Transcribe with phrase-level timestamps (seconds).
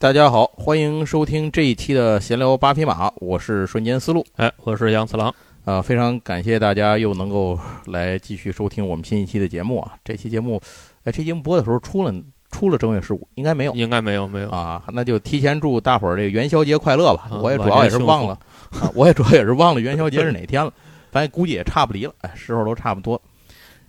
[0.00, 4.24] 大家好，欢迎收听这一期的闲聊八匹马，我是瞬间思路。
[4.36, 5.30] 哎，我是杨次郎。
[5.66, 9.92] 啊，非常感谢大家又能够来继续收听我们新一期的节目啊。
[10.02, 10.58] 这期节目，
[11.04, 12.14] 哎，这节目播的时候出了
[12.50, 14.82] 出了正月十五，应该没有，应该没有没有啊。
[14.94, 17.28] 那就提前祝大伙儿这个元宵节快乐吧。
[17.30, 18.32] 啊我也主要也是忘了，
[18.70, 20.72] 啊，我也主要也是忘了元宵节是哪天了。
[21.12, 23.20] 反正估计也差不离了，哎，时候都差不多。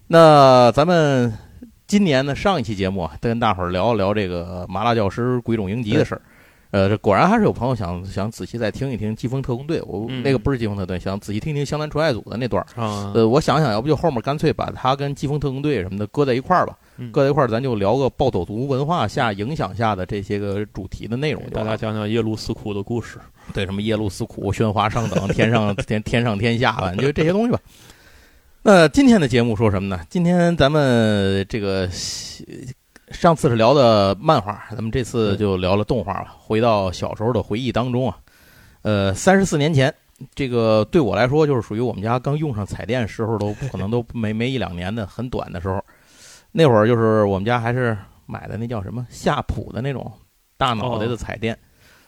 [0.07, 1.33] 那咱们
[1.91, 6.21] 今年呢，上一期节目啊，跟大伙儿聊一聊这个麻辣教师鬼冢英吉的事儿。
[6.69, 12.81] 呃，这果然还是有朋友想想仔细再听一听《疾风特工队》，我、嗯那个不是《疾风特工队》，想仔细听听《湘南纯爱组》的那段儿。
[12.81, 21.43] 啊，呃，我想想，要不就后面干脆把它跟《疾风特工队》什么的搁在一块儿吧，嗯搁在一块儿，咱就聊个暴走族文化下影响下的这些个主题的内容。
[21.51, 23.19] 大家讲讲耶路斯库的故事。
[23.53, 27.59] 对什么耶路斯苦、喧哗上等、天上 天天上天下反正，就这些东西吧。
[28.63, 30.05] 那今天的节目说什么呢？
[30.07, 31.89] 今天咱们这个
[33.09, 36.27] 上次是聊的漫画，咱们这次就聊了动画了。
[36.37, 38.19] 回到小时候的回忆当中啊，
[38.83, 39.91] 呃，三十四年前，
[40.35, 45.83] 这个对我来说就是属于我们家刚用上彩电时候都可能都没没一两年的很短的时候。
[46.53, 50.11] 那会儿就是我们家还是买的那叫什么夏普的那种
[50.55, 51.57] 大脑袋的彩电。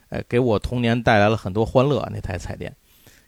[0.10, 2.08] 哎，给我童年带来了很多欢乐。
[2.14, 2.72] 那台彩电，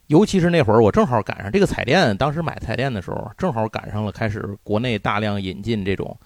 [0.07, 2.15] 尤其是那会儿，我正好赶上这个彩电。
[2.17, 6.17] 当时买彩电的时候，正好赶上了开始国内大量引进这种，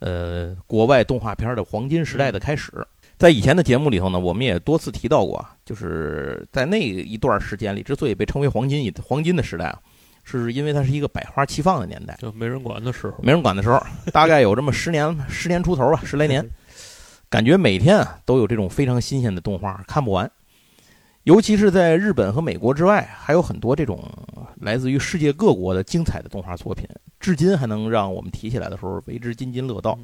[0.00, 2.72] 呃，国外动画片的黄金时代的开始。
[3.18, 9.78] 在以前的节目里头呢，我们也多次提到过啊，就是在那一段时间里，之所以被称为黄金黄金的时代啊，
[10.24, 13.80] 是因为它是一个百花齐放的年代，就没人管的时候，没人管的时候，
[14.12, 16.44] 大概有这么十年十年出头吧，十来年。
[17.30, 20.30] 感觉每天啊都有这种非常新鲜的动画，看不完。
[21.24, 24.02] 尤其是在日本和美国之外，还有很多这种
[24.56, 26.84] 来自于世界各国的精彩的动画作品，
[27.20, 29.96] 至今还能让我们提起来的时候为之津津乐道。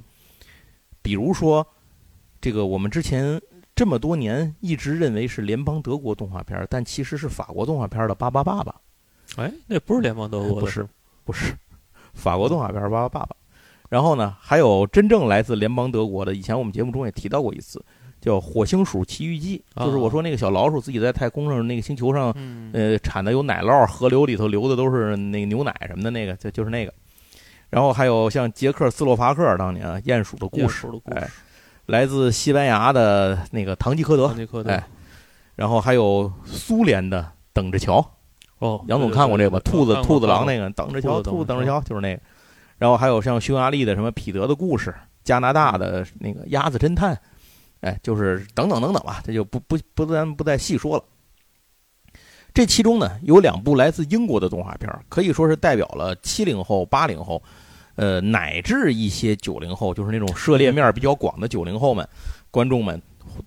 [1.02, 1.66] 比如说，
[2.40, 3.40] 这个我们之前
[3.74, 8.74] 这么多年一直认为是联邦德国动画片，但其实是法国动画片的《巴巴爸爸》。
[9.42, 10.88] 哎，那不是联邦德国的，不是，
[11.24, 11.52] 不是，
[12.14, 13.26] 法国动画片《巴巴爸爸》。
[13.88, 17.84] 然后呢，还有真正来自联邦德国的，以前我们节目中也提到过一次，
[18.28, 26.92] 叫《火星鼠奇遇记》，就是我说那个小老鼠自己在太空上那个星球上，嗯，呃，产的有奶酪，河流里头流的都是那个牛奶什么的，那个就就是那个。
[27.70, 31.28] 然后还有像捷克斯洛伐克当年啊鼹鼠的故事，哎
[31.86, 34.86] 来自西班牙的那个堂吉诃德唐，吉诃德哎，
[35.56, 38.06] 然后还有苏联的等着瞧，
[38.58, 39.58] 哦，杨总看过这个吧？
[39.60, 42.20] 兔子兔子狼那个，等着瞧，兔子等着瞧，就是那个。
[42.76, 47.18] 然后还有像匈牙利的什么彼得的故事，加拿大的那个鸭子侦探，
[47.80, 51.04] 哎，就是等等等等吧，这就不不不咱不再细说了。
[52.54, 57.40] 这其中呢，有两部来自英国的动画片，可以说是代表了七零后、八零后，
[57.94, 62.08] 呃，乃至一些九零后，就是那种涉猎面比较广的九零后们，
[62.50, 63.00] 观众们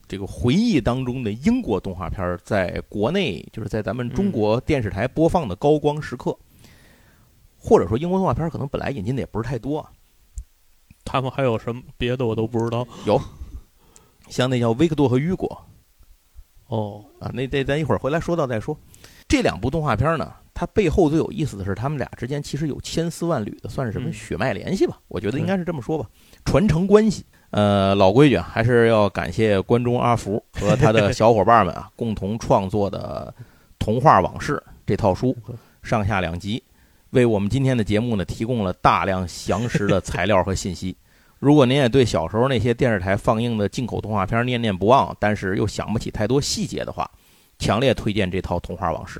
[0.07, 6.37] 这个回忆当中的英国动画片，在国内就是在咱们中国电视台播放的高光时刻。
[7.63, 9.91] 或者说，英国动画片可能本来引进的也不是太多啊，
[11.05, 12.87] 他们还有什么别的我都不知道。
[14.29, 15.65] 像那叫《维克多和雨果
[16.67, 18.77] 哦，》啊，那这咱一会儿回来说到再说。
[19.27, 24.99] 这两部动画片呢，它背后最有意思的是，他们俩之间其实有千丝万缕的，算是什么嗯血脉联系吧？
[25.07, 26.09] 我觉得应该是这么说吧，
[26.45, 27.25] 传承关系。
[27.49, 33.33] 呃，老规矩啊，还是要感谢关中阿福和他的小伙伴们啊， 共同创作的
[33.77, 34.55] 《童话往事》
[34.85, 35.35] 这套书，
[35.83, 36.63] 上下两集，
[37.09, 40.95] 为我们今天的节目呢提供了大量详实的材料和信息。
[41.41, 47.09] 如果您也对小时候那些电视台放映的进口动画片念念不忘，但是又想不起太多细节的话，
[47.57, 49.19] 强烈推荐这套《童话往事》。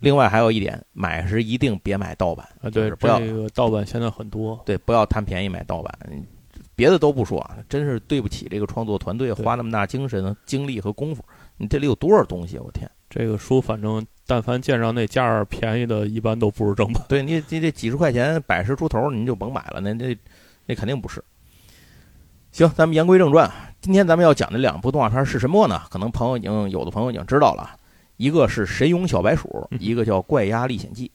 [0.00, 4.60] 另外还有一点，买时一定别买盗版啊，对，不要这个盗版现在很多。
[4.66, 5.98] 对，不要贪便宜买盗版。
[6.76, 11.24] 别的都不说啊，真是对不起这个创作团队花那么大精神、精力和功夫。
[11.56, 12.62] 你这里有多少东西啊？
[12.62, 12.86] 我天！
[13.08, 17.02] 这个书反正但凡见着那价儿便宜的，一般都不是正版。
[17.08, 20.14] 对你你这几十块钱、百十出头，您就甭买了，那那
[20.66, 21.24] 那肯定不是。
[22.54, 25.82] 行，咱们言归正传，今天咱们要讲的两部动画片是什么呢？
[25.90, 27.68] 可能朋友已经有的朋友已经知道了，
[28.16, 29.48] 一个是《神勇小白鼠》，
[29.80, 31.06] 一个叫《怪鸭历险记》。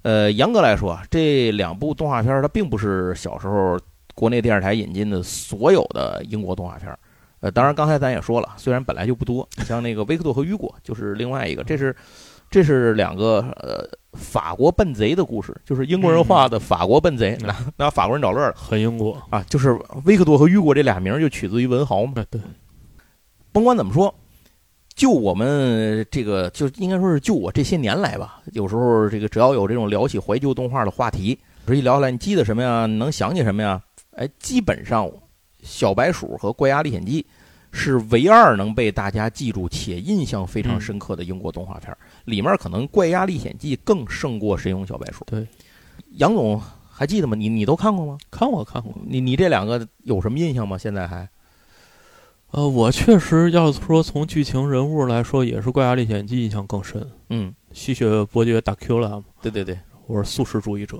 [0.00, 3.78] 呃，严格来说啊，这两部动画片它并不是小时候
[4.14, 6.90] 国内电视台引进的所有的英国动画片。
[7.40, 11.94] 呃，当然刚才咱也说了，虽然本来就不多，像那个维克多和雨果就是另外一个，这是
[12.50, 19.16] 这是两个呃法国笨贼的故事，就是英国人画的法国笨贼，嗯拿拿法国人找乐儿很英国。
[19.30, 22.12] 啊，就是维克多和雨果这俩名儿就取自于文豪嘛。
[22.14, 22.40] 对对，
[23.52, 24.12] 甭管怎么说，
[24.94, 32.86] 就我们这个，就应该说是就我这些年来吧，有时候这个只要有这种聊起怀旧动画的话题，这一聊起来，你记得什么呀？
[32.86, 33.80] 能想起什么呀？
[34.16, 35.08] 哎，基本上
[35.62, 37.24] 小白鼠和怪鸭历险记
[37.72, 41.98] 是唯二能被大家记住且印象非常深刻的英国动画片儿。
[42.24, 45.24] 里面可能怪鸭历险记更胜过神勇小白鼠。
[45.26, 45.46] 对，
[46.12, 47.36] 杨总还记得吗？
[47.36, 48.18] 你你都看过吗？
[48.30, 48.92] 看过看过。
[49.06, 50.76] 你你这两个有什么印象吗？
[50.76, 51.28] 现在还？
[52.52, 57.08] 呃，我确实要说从剧情人物来说，也是《怪鸭历险记》印象更深。
[57.28, 59.22] 嗯，吸血伯爵打 Q 了？
[59.40, 59.78] 对对对，
[60.08, 60.98] 我是素食主义者，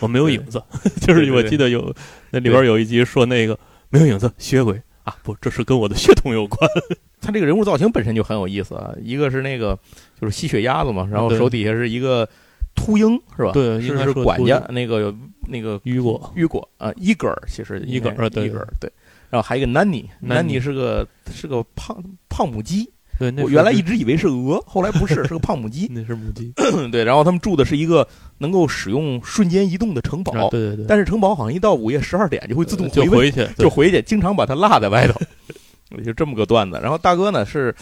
[0.00, 0.62] 我没有影子。
[1.02, 1.94] 就是我记得有
[2.30, 3.58] 那里边有一集说那个
[3.90, 6.68] 没有影子吸血鬼啊，不，这是跟我的血统有关。
[7.22, 9.78] 他这个人物造型本身就很有意思啊，一个是那个
[10.20, 12.28] 就是吸血鸭子嘛，然后手底下是一个
[12.74, 13.52] 秃鹰是吧？
[13.52, 15.14] 对，是是管家那个
[15.46, 18.90] 那个雨果雨果啊，伊格尔其实伊格尔伊格尔对。
[19.30, 22.90] 然后还有一个 Nanny，Nanny 是个是个胖胖母鸡。
[23.18, 25.86] 对，我原来一直以为是鹅，后来不是，是个胖母鸡。
[25.92, 26.52] 那是母鸡。
[26.92, 28.06] 对，然后他们住的是一个
[28.38, 30.50] 能够使用瞬间移动的城堡。
[30.50, 30.84] 对对对。
[30.86, 35.20] 但是城堡好像一到午夜十二点就会自动回回去，就回去，经常把它落在外头。
[36.04, 36.78] 就这么个段子。
[36.82, 37.72] 然后大哥呢是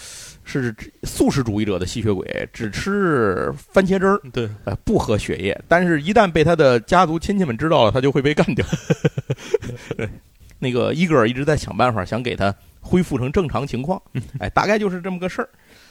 [0.44, 4.20] 是素食主义者的吸血鬼，只吃番茄汁儿。
[4.30, 5.58] 对，呃，不喝血液。
[5.66, 8.64] 但是，一旦被他的家族亲戚们知道了，他就会被干掉。
[9.96, 10.08] 对。
[10.58, 12.54] 那个伊格尔一直在想办法，想给他
[12.84, 14.00] 恢复成正常情况。
[14.38, 15.48] 哎，大概就是这么个事儿。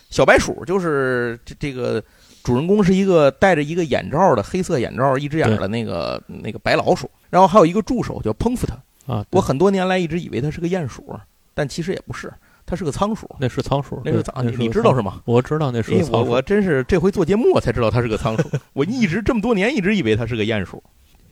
[0.09, 2.01] 小白鼠就是这这个
[2.43, 8.75] 主人公是一个戴着一个眼罩的黑色眼罩一只眼的那个那个白老鼠，然后还有一个助手叫彭福特
[9.11, 9.25] 啊。
[9.31, 11.19] 我很多年来一直以为它是个鼹鼠，
[11.55, 12.31] 但其实也不是，
[12.63, 13.27] 它是个仓鼠。
[13.39, 15.19] 那是仓鼠，那是仓，你你知道是吗？
[15.25, 16.11] 我知道那是仓鼠。
[16.11, 18.47] 我我真是这回做节目我才知道它是个仓鼠。
[18.73, 20.83] 我一直这么多年一直以为它是个鼹鼠。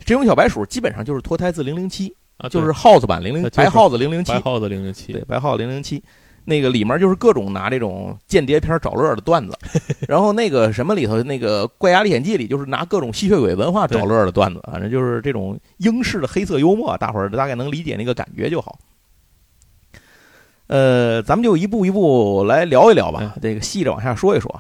[0.03, 2.15] 这种小白鼠基本上就是脱胎自零零七。
[2.41, 6.03] 啊，就是耗子版零零白耗子零零七，白耗子零零七，对，白耗子零零七，
[6.43, 9.55] 那个里面就是各种拿这种间谍片找乐的段子，
[10.09, 18.79] 然后那个什么里头那个《怪侠历险记》里就是拿各种吸血鬼文化找乐的段子，反正就是这种英式的黑色幽默，大伙儿大概能理解那个感觉就好。
[20.65, 24.59] 呃，咱们就一步一步来聊一聊吧，这个细着往下说一说。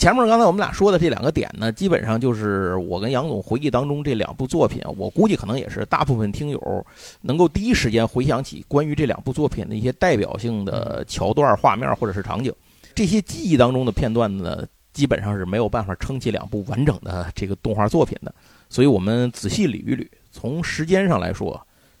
[0.00, 6.86] 前面刚才我们俩说的这两个点呢，基本上就是我跟杨总回忆当中这两部作品，我估计可能也是大部分听友
[7.20, 12.50] 能够第一时间回想起关于这两部作品的一些代表性的桥段、画面或者是场景。
[12.94, 18.34] 这些记忆当中的片段呢，基本上是没有办法撑起两部完整的这个动画作品的。
[18.70, 21.54] 所以我们仔细捋一捋，从时间上来说，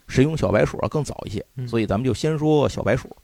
[0.10, 3.14] 《神勇小白鼠》要更早一些，所以咱们就先说小白鼠。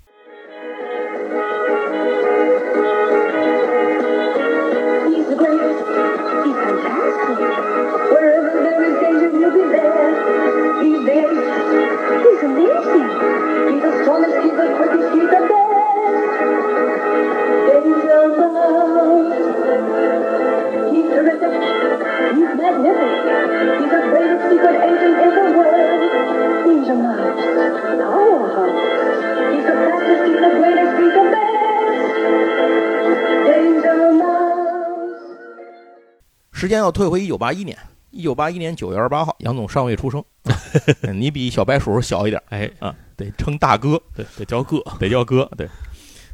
[36.52, 37.76] 时间要退回一九八一年，
[38.10, 40.24] 一九八一年九月二十八号，杨总尚未出生。
[41.12, 45.50] 你比小白鼠小一点，哎啊，得称大哥，对，得叫哥，得叫哥。
[45.56, 45.68] 对，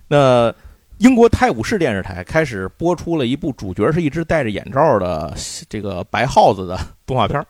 [0.06, 0.54] 那
[0.98, 5.34] 英国泰晤士电视台开始播出了一部主角是一只戴着眼罩的
[5.68, 7.42] 这个白耗子的动画片。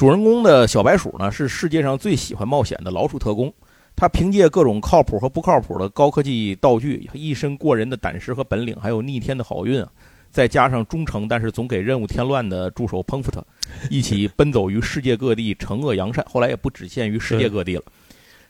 [0.00, 3.52] 主人公的小白鼠呢，是世界上最喜欢冒险的老鼠特工。
[3.94, 9.86] 他凭借各种靠谱和不靠谱的高科技道具，一身过人的胆识和本领，还有逆天的好运啊。
[10.30, 13.46] 再加上忠诚但是总给任务添乱的助手彭福特，
[13.90, 16.24] 一起 奔走于世界各地，惩恶扬善。
[16.26, 17.82] 后来也不只限于世界各地了。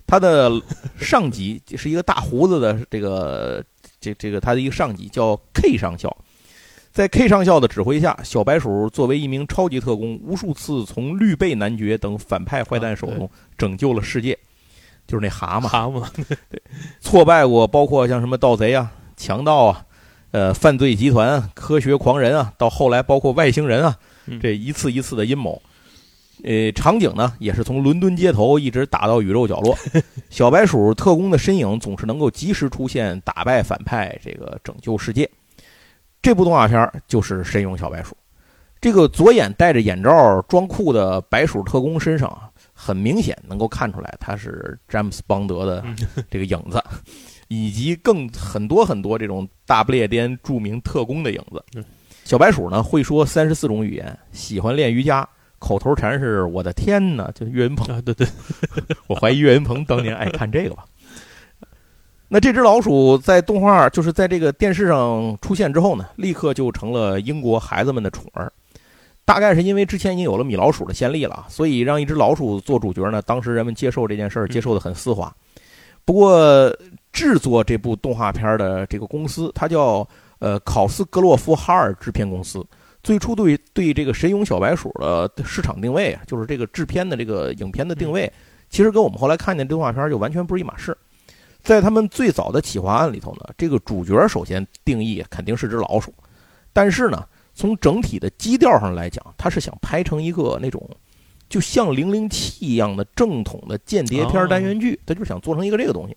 [0.07, 0.53] 他的
[1.01, 3.61] 上级是一个大胡子的这个
[4.01, 6.17] 这这个他的一个上级叫 K 上校，
[7.01, 13.27] 在 K 上校的指挥下，小白鼠作为一名超级特工，无数次从绿背男爵等反派坏蛋手中
[13.57, 14.39] 拯救了世界，
[15.07, 16.07] 就是那蛤蟆，蛤蟆，
[16.51, 16.61] 对，
[17.01, 19.83] 挫败过包括像什么盗贼啊、强盗啊。
[20.33, 23.97] 呃，犯罪集团、科学狂人啊，到后来包括外星人啊，
[24.39, 25.63] 这一次一次的阴谋，
[26.45, 29.75] 呃，场景呢也是从伦敦街头一直打到宇宙角落。
[30.29, 35.27] 小白鼠特工的身影总是能够及时出现，打败反派，这个拯救世界。
[36.23, 38.13] 这部动画片就是《神勇小白鼠》。
[38.81, 45.85] 这个左眼戴着眼罩装酷的白鼠特工身上啊，很明显能够看出来他是詹姆斯邦德的
[46.31, 46.83] 这个影子。
[47.53, 51.85] 以及更很多很多这种大不列颠著名特工的影子。
[52.23, 58.01] 小白鼠呢会说三十四种语言，喜欢练瑜伽，口头禅是我的天哪，就岳云鹏。
[58.03, 58.25] 对对，
[59.09, 60.85] 我怀疑岳云鹏当年爱看这个吧。
[62.33, 68.51] 那这只老鼠在动画就是在这个电视上出现之后呢，立刻就成了英国孩子们的宠儿。
[69.25, 75.35] 大概是因为之前已经有了米老鼠的先例了，所以让一只老鼠做主角呢，当时人们接受这件事儿接受的很丝滑。
[76.05, 76.73] 不过
[77.13, 80.09] 制作这部动画片的这个公司，它叫
[80.39, 82.65] 呃考斯格洛夫哈尔制片公司。
[83.03, 84.89] 最初对对这个《神勇小白鼠》
[85.35, 88.33] 的市场定位啊，就是这个制片的这个影片的定位，
[88.69, 90.97] 其实跟我们后来看见动画片就完全不是一码事。
[91.63, 96.13] 在他们最早的企划案里头呢，这个主角首先定义肯定是只老鼠，
[96.73, 97.27] 但是呢。
[97.53, 100.89] 从整体的基调上来讲，他是想拍成一个那种，
[101.49, 106.17] 就像《零零七》一样的正统的间谍片单元剧，他就是想做成一个这个东西。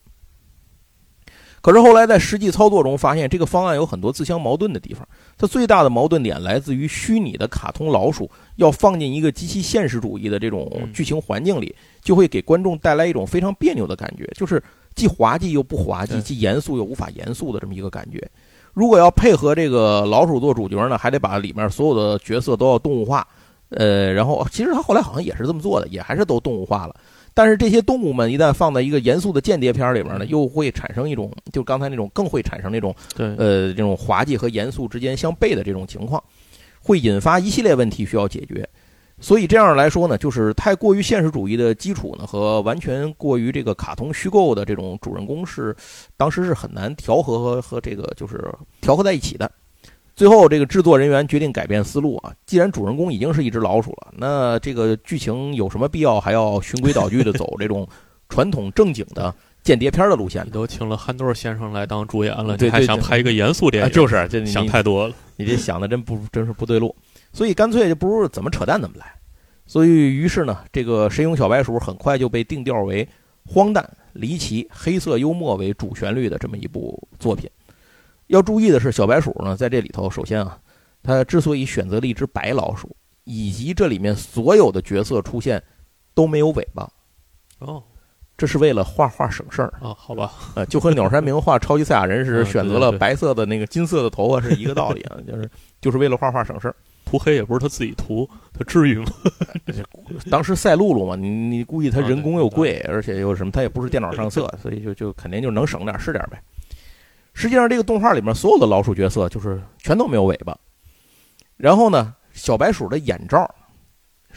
[1.59, 5.05] 可是后来在实际操作中发现，这个方案有很多自相矛盾的地方。
[5.37, 14.63] 它最大的矛盾点来自于虚拟的卡通老鼠要放进一个极其现实主义的这种剧情环境里，就会给观众带来一种非常别扭的感觉，就是
[14.95, 18.25] 既滑稽又不滑稽，既严肃又无法严肃的这么一个感觉。
[18.73, 23.27] 如果要配合这个老鼠做主角呢，还得把里面所有的角色都要动物化，
[23.69, 26.95] 呃，然后其实他后来好像也是这么做的，也还是都动物化了。
[27.35, 36.23] 但是这些动物们一旦放在一个严肃的间谍片里边呢，又会产生一种，就刚才那种更会产生那种，对，呃，这种滑稽和严肃之间相悖的这种情况，
[36.79, 38.67] 会引发一系列问题需要解决。
[39.23, 45.73] 所以这样来说呢，就是太过于现实主义的基础呢，和完全过于这个卡通虚构的这种主人公是，
[46.17, 49.49] 当时是很难调和和和这个就是调和在一起的。
[50.13, 57.87] 最后，这个制作人员决定改变思路啊，既然主人公已经是一只老鼠了，那这个剧情有什么必要还要循规蹈矩的走这种
[58.27, 60.45] 传统正经的间谍片的路线？
[60.45, 63.91] 你都请了憨豆先生来当主演了，你还想拍一个严肃电影？
[63.93, 66.93] 就是这想太多了，你这想的真不真是不对路。
[67.33, 69.13] 所以干脆就不如怎么扯淡怎么来。
[69.65, 73.07] 所以于是呢，这个《神勇小白鼠》很快就被定调为
[73.45, 77.49] 荒诞、离奇、黑色幽默为主旋律的这么一部作品。
[78.27, 80.57] 要注意的是，小白鼠呢在这里头，首先啊，
[81.01, 85.61] 它之所以选择了一只白老鼠，以及这里面所有的角色出现
[86.13, 86.89] 都没有尾巴，
[87.59, 87.81] 哦，
[88.37, 89.95] 这是为了画画省事儿啊。
[89.97, 95.49] 好吧，呃，就和鸟山明画超级赛亚人时 选择了白色的那个金色的头发是一个道理啊，就是
[95.79, 96.75] 就是为了画画省事儿。
[97.13, 99.05] 涂黑也不是他自己涂，他至于吗？
[100.31, 106.41] 当时赛璐璐嘛，你你估计他人工又贵，而且又什么，他也不是电脑上色，所以就就肯定就能省点是点呗。
[107.35, 110.57] 实际上，这个动画里面所有的老鼠角色就是全都没有尾巴。
[111.55, 113.47] 然后呢，小白鼠的眼罩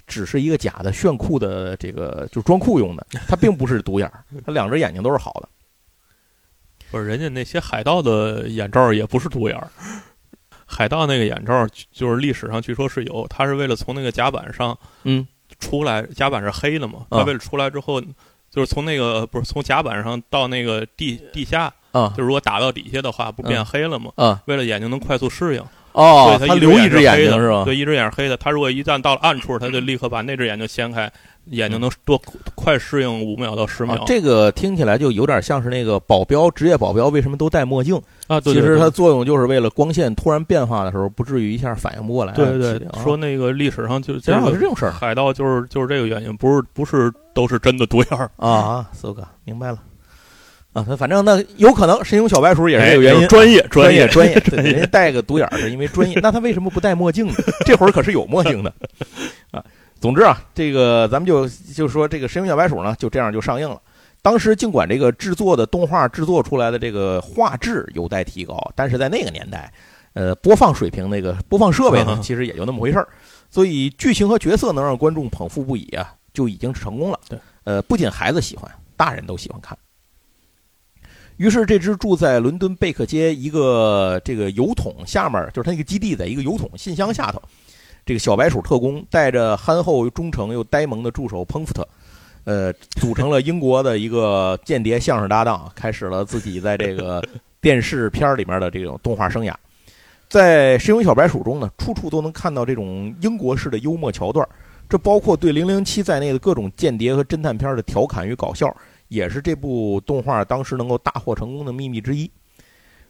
[0.07, 5.49] 只是一个假的炫酷的这个，就装酷用的，它并不是独眼儿，它两只眼睛都是好的。
[6.91, 9.67] 不是，人家那些海盗的眼罩也不是独眼儿。
[10.67, 15.27] 海盗那个眼罩就是历史上据说是有，他是为了从那个甲板上，嗯，
[15.61, 24.11] 出来，甲板是黑的嘛，他为了出来之后，就是从那个不是从甲板上到那个地地下，啊，就如果打到底下的话，不变黑了吗？
[24.17, 25.65] 啊，为了眼睛能快速适应，
[25.97, 27.65] 哦，他留一只眼睛是吧？
[27.65, 31.11] 对，一只眼是黑的，他如果一旦到了暗处，他就立刻把那只眼睛掀开。
[31.51, 32.21] 眼睛能多
[32.57, 34.03] 快适应五秒到十秒？
[34.05, 38.41] 这个听起来就有点像是那个保镖，职业保镖为什么都戴墨镜啊？
[38.41, 42.33] 其实它作用就是为了光线突然变化的时候，不至于一下反应不过来。
[42.33, 48.85] 对对对，说那个历史上就经常有这种事儿，海盗就是就是这个原因，不是不是都是真的独眼儿啊？
[48.93, 49.79] 四哥明白了
[50.77, 50.85] 啊？
[50.87, 57.35] 他反正那有可能神勇小白鼠也是这个原因，专业专业专业，人家戴个独眼是因为专业，那他为什么不戴墨镜呢？
[57.65, 58.73] 这会儿可是有墨镜的
[59.51, 59.65] 啊。
[59.99, 63.81] 总之啊，这个咱们就就说这个《神勇小白鼠》呢，就这样就上映了。
[64.21, 69.73] 当时尽管这个制作的动画制作出来的这个画质有待提高，但是在那个年代，
[70.13, 73.09] 呃，播放水平那个播放设备呢，其实也就那么回事儿。
[73.51, 77.19] 所以剧情和角色能让观众捧腹不已啊，就已经成功了。
[77.29, 79.77] 对，呃，不仅孩子喜欢，大人都喜欢看。
[81.37, 87.41] 于是，这只住在伦敦贝克街一个这个油桶下面，就是它那个基地，在一个油桶信箱下头。
[88.07, 91.87] 这个小白鼠特工带着憨厚、忠诚又呆萌的助手彭福特，
[92.45, 97.23] 呃，组成了英国的一个间谍相声搭档，开始了自己在这个
[97.61, 99.53] 电视片里面的这种动画生涯。
[100.29, 104.49] 在《神勇小白鼠》中呢，处处都能看到这种英国式的幽默桥段，
[104.89, 108.75] 这包括对《零零七》在内的各种间谍和侦探片的调侃与搞笑，
[109.09, 112.27] 也是这部动画当时能够大获成功的秘密之一。《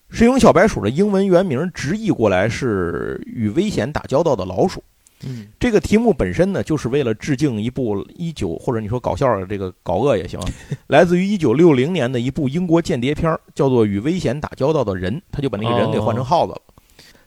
[0.08, 4.82] 神勇小白鼠》的英文原名直译过来是“与危险打交道的老鼠”。
[5.26, 10.38] 嗯，这个题目本身呢，就是为了致敬一部一九或者你说搞笑的这个搞恶也行，
[10.88, 16.60] 来自于一九六零年的一部英国间谍片，叫做《与危险打交道的人》，他就把那个人给换成耗子了。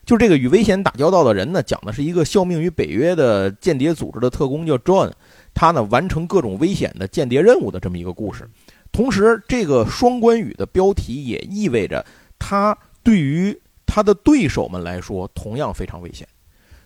[0.06, 5.12] 就这个与危险打交道的人呢，讲的是一个效命于北约的间谍组织的特工叫 John，
[5.60, 8.50] 他呢完成各种危险的间谍任务的这么一个故事。
[8.94, 12.06] 同时，这个双关语的标题也意味着。
[12.40, 13.54] 他对于
[13.86, 16.26] 他的对手们来说，同样非常危险。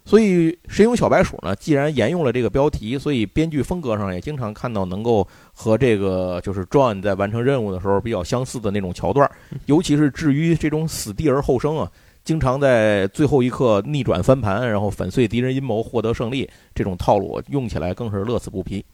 [0.03, 9.29] 所以《神勇小白鼠》呢，既然沿用了这个标题，所以编剧风格上也经常看到能够和这个就是 John 在完成任务的时候比较相似的那种桥段，
[9.67, 11.89] 尤其是至于这种死地而后生啊，
[12.23, 18.85] 经常在最后一刻逆转翻盘，然后粉碎敌人阴谋获得胜利，这种套路用起来更是乐此不疲。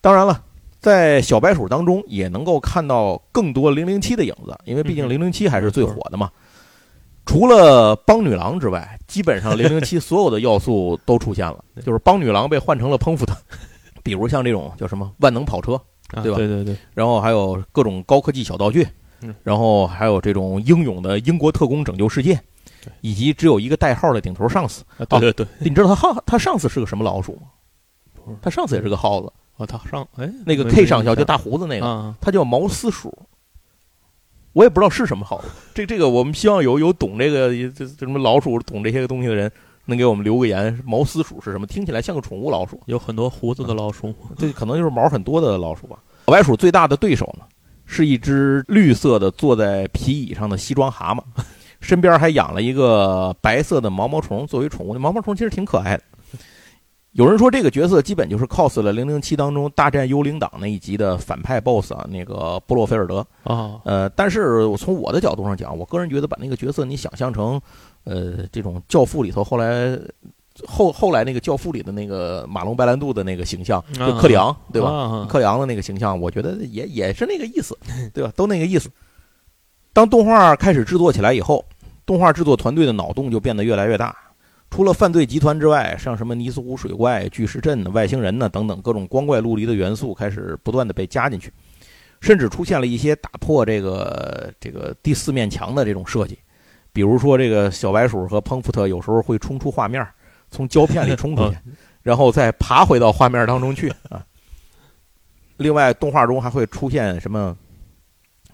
[0.00, 0.44] 当然了。
[0.82, 6.28] 在小白鼠当中也能够看到更多零零七的影子，因为毕竟零零七还是最火的嘛。
[7.24, 13.32] 除了邦女郎之外，基本上零零七所有的要素都出现了， 就是邦女郎被换成了彭福特，
[14.02, 15.80] 比如像这种叫什么万能跑车，
[16.20, 16.36] 对吧？
[16.36, 16.76] 对对对。
[16.94, 18.84] 然后还有各种高科技小道具，
[19.42, 22.40] 然后还有这种英勇的英国特工拯救世界，
[23.00, 24.84] 以及只有一个代号的顶头上司。
[25.08, 28.34] 对对对，你知道他号他上司是个什么老鼠吗？
[28.40, 29.32] 他上司也是个耗子。
[29.56, 33.12] 哦，他上哎，那个 K 上校就大胡子那个，他叫毛丝鼠。
[34.54, 35.48] 我也不知道是什么耗子。
[35.74, 39.50] 这这个，我们希望有有懂这个这这什么老鼠懂这些个东西的人，
[39.86, 40.78] 能给我们留个言。
[40.84, 41.66] 毛丝鼠是什么？
[41.66, 42.78] 听起来像个宠物老鼠。
[42.86, 45.98] 有很多胡子的老鼠，这可能就是毛很多的老鼠吧。
[46.26, 47.44] 小白鼠最大的对手呢，
[47.92, 51.22] 是一只绿色的坐在皮椅上的西装蛤蟆，
[51.80, 54.94] 身边还养了一个白色的毛毛虫作为宠物。
[54.94, 56.02] 那毛毛虫其实挺可爱的。
[57.12, 63.78] 有人说这个角色基本就是 cos 了《零零七》当中大战幽灵党那一集的反派 boss 啊，那个布洛菲尔德啊。
[63.84, 67.60] 呃，但是我从我的角度上讲，我个人觉得把那个角色你想象成，
[68.04, 69.98] 呃，这种《教父》里头后来
[70.66, 75.26] 后后来那个《教父》里的那个马龙白兰度的那个形象，就克里昂对吧？
[75.28, 77.76] 克里昂的那个形象，我觉得也也是那个意思，
[78.12, 78.32] 对吧？
[78.36, 78.90] 都那个意思。
[79.92, 81.64] 当动画开始制作起来以后，
[82.06, 84.16] 动画制作团队的脑洞就变得越来越大。
[84.70, 91.52] 除了犯罪集团之外，像什么尼斯湖水怪、巨石阵、外星人呢等等各种光怪陆离的元素开始不断的被加进去，
[92.22, 96.38] 甚至出现了一些打破这个这个第四面墙的这种设计，
[96.90, 100.02] 比如说这个小白鼠和彭福特有时候会冲出画面，
[100.52, 101.58] 从胶片里冲出去，
[102.02, 104.24] 然后再爬回到画面当中去啊。
[105.56, 107.56] 另外，动画中还会出现什么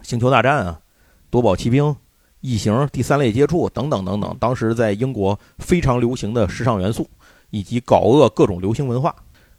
[0.00, 0.80] 星球大战啊、
[1.28, 1.94] 夺宝奇兵。
[2.40, 7.04] 异形、第三类接触等等等等，当时在英国非常流行的时尚元素，
[7.50, 9.12] 以及搞恶各种流行文化。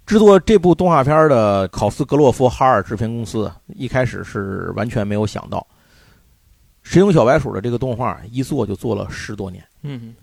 [0.05, 5.59] 制作这部动画片的考斯格洛夫哈尔制片公司一开始是完全没有想到，
[6.83, 9.61] 《神勇小白鼠》的这个动画一做就做了十多年。
[9.81, 10.15] 嗯，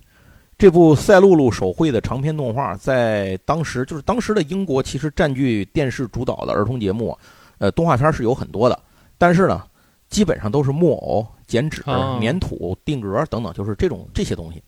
[0.58, 7.16] 这部赛璐璐手绘的长篇动画，在当时就是当时的英国，其实占据电视主导的儿童节目，
[7.58, 8.78] 呃，动画片是有很多的，
[9.18, 9.62] 但是呢，
[10.08, 11.26] 基本上都是木偶。
[11.46, 11.80] 剪纸、
[12.20, 14.60] 粘土、定格等等，就是这种这些东西，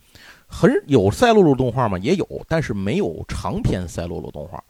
[0.47, 1.99] 很有赛璐璐动画吗？
[1.99, 4.63] 也有，但是没有长篇赛璐璐动画。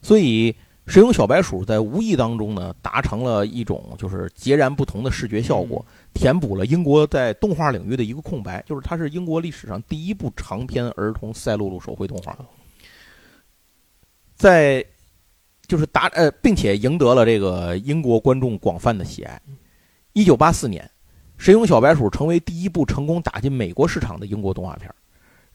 [0.00, 0.52] 所以
[0.88, 12.36] 《神勇小白鼠》在无意当中呢，达成了一种就是截然不同的视觉效果，填补了英国在动画领域的一个空白，就是它是英国历史上第一部长篇儿童赛璐璐手绘动画，
[14.34, 14.84] 在
[15.66, 19.40] 就是达呃，并且赢得了这个英国观众广泛的喜爱。
[20.12, 20.88] 一九八四年。
[21.44, 24.88] 《神勇小白鼠》成为第一部成功打进美国市场的英国动画片，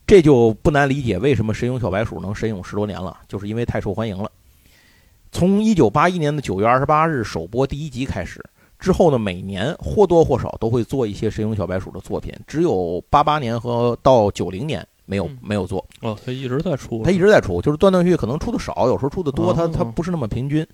[0.05, 4.29] 这就不难理解为什么《神勇小白鼠》能神勇十多年了，就是因为太受欢迎了。
[5.31, 8.43] 从1981年的9月28日首播第一集开始，
[8.79, 15.85] 之后呢，每年或多或少都会做一些《神勇小白鼠》的作品，只有八八年和到九零年没有没有做。
[16.01, 20.65] 哦，他一直在出，他一直在出，就是断断续续，可能出的少，有时候出的多，他他不是那么平均。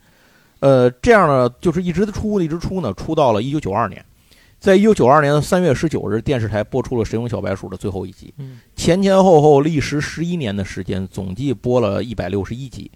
[0.60, 4.04] 呃，这样呢，就是一直出，一直出呢，出到了一九九二年。
[4.60, 8.34] 在一九九二年的三月十九日，电视台播出了《神勇小白鼠》的最后一集。
[8.78, 12.90] 前前后后历时十一年的时间，总计播了一百六十一集。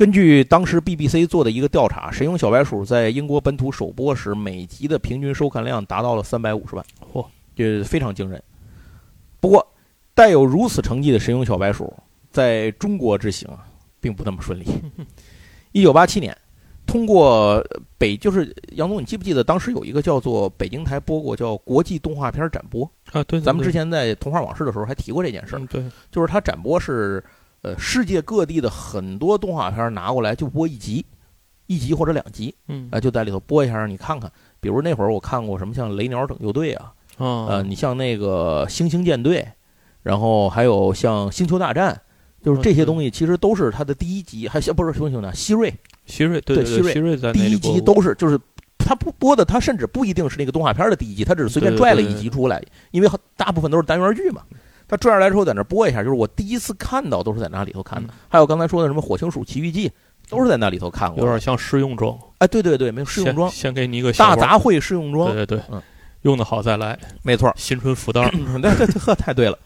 [0.00, 6.82] 根据当时 BBC 做的一个调查，《神勇小白鼠》在英国本土首播时，每集的平均收看量达到了三百五十万，
[7.12, 7.22] 嚯，
[7.54, 8.42] 这非常惊人。
[9.40, 9.74] 不过，
[10.14, 11.84] 带有如此成绩的《神勇小白鼠》
[12.30, 13.46] 在中国之行
[14.00, 14.64] 并不那么顺利。
[15.72, 16.34] 一九八七年。
[16.86, 17.62] 通过
[17.98, 23.22] 北就是杨总，你记不记得当时有一个叫做北京台播过叫国际动画片展播啊？
[23.24, 25.64] 对，咱们之前在童话往事的时候还提过这件事儿。
[25.66, 27.22] 对，就是它展播是
[27.62, 31.04] 呃世界各地的很多动画片拿过来就播一集，
[31.66, 34.30] 一集或者两集，嗯，啊就在里头播一下让你看看。
[34.60, 39.46] 比如那会儿我看过什么像雷鸟拯救队啊，呃，你像那个星星舰队，
[40.02, 42.00] 然后还有像星球大战，
[42.42, 45.72] 就是这些东西其实都是它的第一集，还不是星球呢，希瑞。
[46.06, 48.38] 希瑞对希瑞，希瑞在第一集都是就是
[48.78, 54.42] 他不播的，他甚至不一定是那个动画片的第一集，他只是随便拽了一集出来，因为大部分都是单元剧嘛。
[54.90, 58.12] 他拽上来之后在那播一下，就是我第一次看到都是在那里头看的。
[58.28, 59.88] 还有刚才说的什么《火星鼠奇遇记》，
[60.28, 61.20] 都是在那里头看过。
[61.20, 65.80] 有点像试用装，哎，对对对，没有试用装，先给你一个大杂烩试用装，对对对，嗯，
[66.22, 68.28] 用的好再来，没错，新春福袋，
[68.60, 69.56] 那这呵太对了。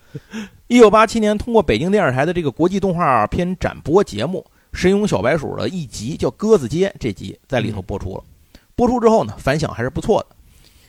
[0.67, 4.45] 一九八七年，通过北京电视台的这个国际动画片展播节目
[4.79, 8.23] 《神勇小白鼠》的一集叫《鸽子街》，这集在里头播出了。
[8.77, 10.37] 播出之后呢，反响还是不错的。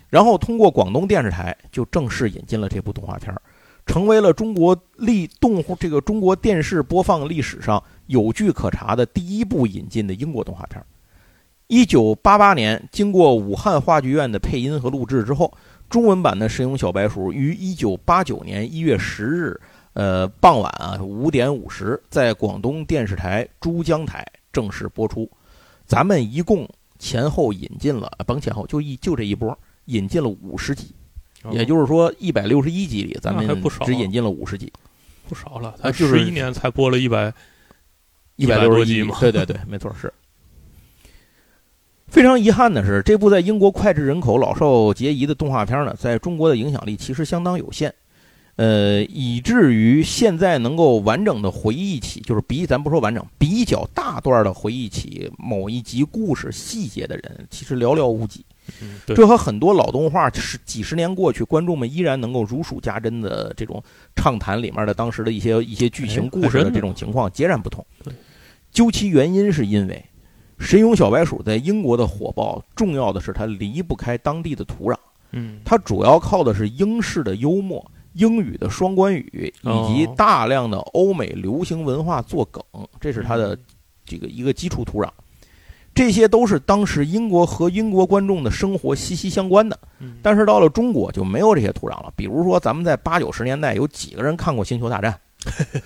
[0.10, 3.42] 然后通过广东电视台就正式引进了这部动画片儿，
[3.86, 10.86] 成为了中国历动这个中国电视播放历史上有据可查的第一部引进的英国动画片儿。
[11.68, 15.52] 一九八八年，经过武汉话剧院的配音和录制之后，
[15.90, 19.60] 中文版的《神勇小白鼠》于一九八九年一月十日，
[19.94, 25.30] 呃，傍晚啊五点五十，在广东电视台珠江台正式播出。
[25.86, 26.70] 咱们一共
[27.00, 29.58] 前后引进了，甭前后，就一就这一波。
[29.86, 30.96] 引进了五十集，
[31.52, 33.46] 也就是说一百六十一集里，咱们
[33.86, 34.72] 只引进了五十集，
[35.28, 35.76] 不少了。
[35.82, 37.34] 他十一年才播了一百
[38.36, 39.18] 一百六十集嘛？
[39.20, 40.12] 对对对， 没错是。
[42.08, 47.94] 非常遗憾的是，这部在英国脍炙人口、老少皆宜的动画片呢，在中国的影响力其实相当有限。
[48.58, 58.46] 呃，以至于现在能够完整的回忆起，就是比咱不说完整，比较大段的回忆起某一集故事细节的人，其实寥寥无几。
[59.06, 63.84] 这和很多老动画是几十年过去，观众们依然能够如数家珍的这种
[64.16, 67.86] 畅谈里面的当时的一些一些剧情故事的这种情况截然不同。
[68.72, 70.04] 究其原因，是因为
[70.66, 74.98] 《神勇小白鼠》在英国的火爆，重要的是它离不开当地的土壤。
[75.32, 82.64] 嗯，它主要靠的是英式的幽默、英语的双关语以及大量的欧美流行文化做梗，
[83.00, 83.58] 这是它的
[84.06, 85.10] 这个一个基础土壤。
[85.96, 89.80] 这些都是当时英国和英国观众的生活息息相关的，
[90.22, 92.12] 但是到了中国就没有这些土壤了。
[92.18, 95.18] 比如说，咱们在八九十年代有几个人看过《星球大战》，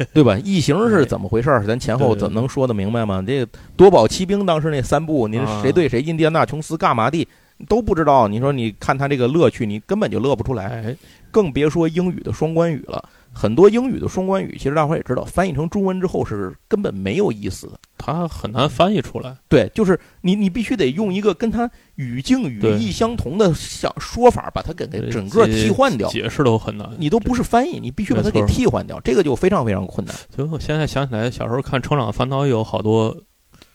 [0.12, 0.36] 对吧？
[0.44, 1.64] 异形是怎么回事？
[1.68, 3.24] 咱前后怎能说得明白吗？
[3.26, 6.02] 这个夺宝奇兵当时那三部，您谁对谁？
[6.02, 7.28] 印第安纳琼斯干嘛的
[7.68, 8.28] 都不知道。
[8.28, 10.98] 你说你看他这个乐趣，你根本就乐不出来，
[11.30, 13.08] 更别说英语的双关语了。
[13.32, 19.36] 很多英语的双关语，其实大伙也知道，翻译成中文之后是根本没有意思的，它很难翻译出来。
[19.48, 26.10] 对，就是你，你必须得用一个跟它语境语义相同的想说法，把它给给整个替换掉。
[26.10, 30.16] 解释都很难，你都不是翻译，你必须把它给替换掉，这个就非常非常困难。
[30.34, 33.16] 所以我现在想起来，小时候看《成长烦恼》有好多，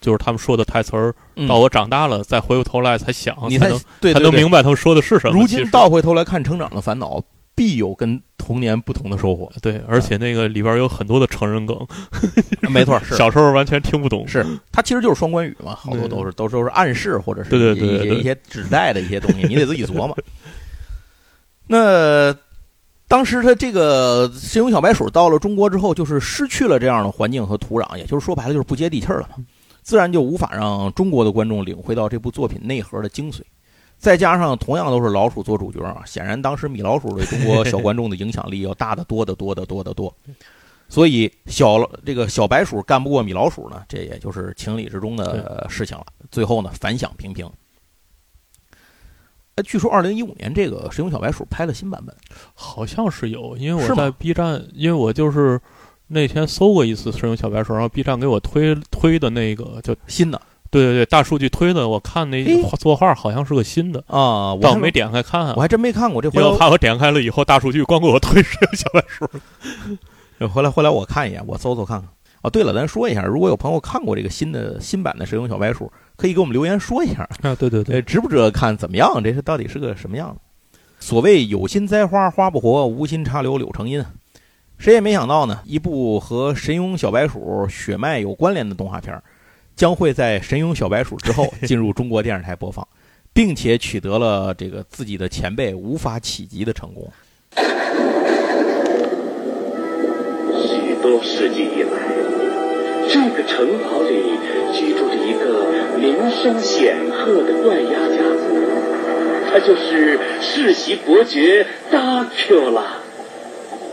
[0.00, 1.14] 就是他们说的台词儿，
[1.46, 3.78] 到我长大了再回过头来才想，你才能
[4.12, 5.38] 才能明白他们说的是什么。
[5.38, 7.18] 如今倒回头来看《成长的烦恼》。
[7.54, 11.78] 必有跟童年不同的收获，对，而且那个里边有很多的成人梗，
[12.68, 13.14] 没错，是。
[13.16, 20.16] 小时候完全听不懂，是它其实就是双关语嘛，好多都是都都是暗示或者是对对对一些指代的一些东西， 你得自己琢磨。
[21.66, 22.34] 那
[23.06, 29.36] 当时他这个神勇小白鼠到了中国之后，就是失去了这样的环境和土壤，也就是说白了就是不接地气儿了嘛，
[29.82, 33.40] 自然就无法让中国的观众领会到这部作品内核的精髓。
[34.04, 40.14] 再加上同样都是老鼠做主角啊，显然当时米老鼠对中国小观众的影响力要大得多得多得多得多，
[40.90, 46.04] 所以小这个小白鼠干不过米老鼠呢，这也就是情理之中的事情了。
[46.30, 47.50] 最后呢，反响平平。
[49.54, 52.14] 哎，据说二零一五年这个《神勇小白鼠》拍了新版本，
[52.52, 55.58] 好像是有，因为我在 B 站，因为我就是
[56.08, 60.38] 那天搜过一次《神勇小白鼠》，然后 B 站给我推推的那个就新的。
[60.74, 62.44] 对对对，大数据推的，我看那
[62.80, 66.42] 作画好像是个新的啊，我没点开看，我还真没看过这回。
[66.42, 69.24] 我怕我点开了以后，大数据光给我推是小白鼠。
[70.52, 72.08] 回来回来，我看一眼，我搜搜看看。
[72.42, 75.84] 哦，对了，咱说一下，如果有朋友看过这个新的新版的《神勇小白鼠》，
[76.16, 77.54] 可以给我们留言说一下啊。
[77.54, 78.76] 对对对，值不值得看？
[78.76, 79.22] 怎么样？
[79.22, 80.40] 这是到底是个什么样子？
[80.98, 84.04] 所谓有心栽花花不活，无心插柳柳成荫。
[84.76, 89.22] 谁也没想到呢，一部和《神勇小白鼠》血脉有关联的动画片。
[89.76, 92.86] 将会在《神勇小白鼠》之后 进入中国电视台播放，
[93.32, 97.10] 并且取得了这个自己的前辈无法企及的成功。
[97.56, 97.62] 许
[101.02, 101.90] 多世纪以来，
[103.08, 104.38] 这个城堡里
[104.72, 105.66] 居住着一个
[105.98, 108.44] 名声显赫的怪鸭家族，
[109.50, 112.98] 他就是世袭伯爵达丘拉。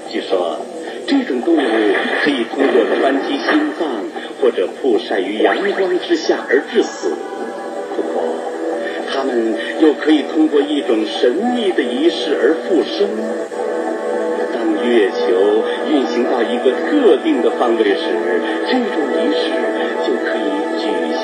[0.09, 0.59] 据说，
[1.07, 1.59] 这种动物
[2.23, 3.89] 可以通过穿击心脏。
[4.41, 7.13] 或者曝晒于阳光之下而致死，
[7.95, 8.23] 不过，
[9.13, 13.07] 他们又可以通过一种神秘的仪式而复生。
[14.51, 19.51] 当月球运行到一个特定的方位时，这种仪式
[20.05, 20.49] 就可以
[20.81, 20.83] 举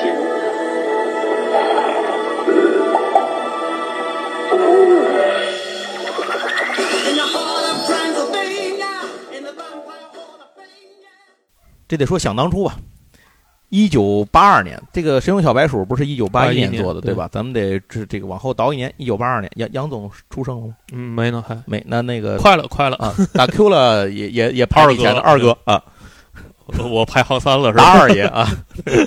[11.88, 12.76] 这得说想当初吧。
[13.70, 17.28] 一九八二年，这个《神勇小白鼠》不是一九八一81年做的，对吧？
[17.30, 20.74] 咱们得这这个往后倒一年，一九八二年，杨杨总出生了吗？
[20.92, 25.82] 嗯，没呢，还没，那那个快了，快了，啊，打 Q 了也也也排以前的二哥啊，
[26.90, 27.84] 我排行三了是吧？
[27.84, 28.48] 大二爷啊，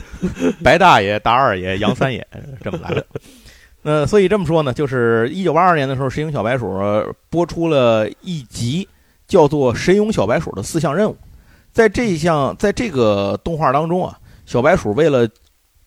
[0.64, 2.26] 白大爷、大二爷、杨三爷
[2.64, 3.06] 这么来的。
[3.84, 6.68] 那所以这么说呢，就是一九八二年的时候，《神勇小白鼠》
[7.32, 8.88] 播出了一集
[9.28, 11.18] 叫做《神勇小白鼠》的四项任务。
[11.72, 14.20] 在这一项，在这个动画当中啊，
[14.52, 15.26] 小白鼠为了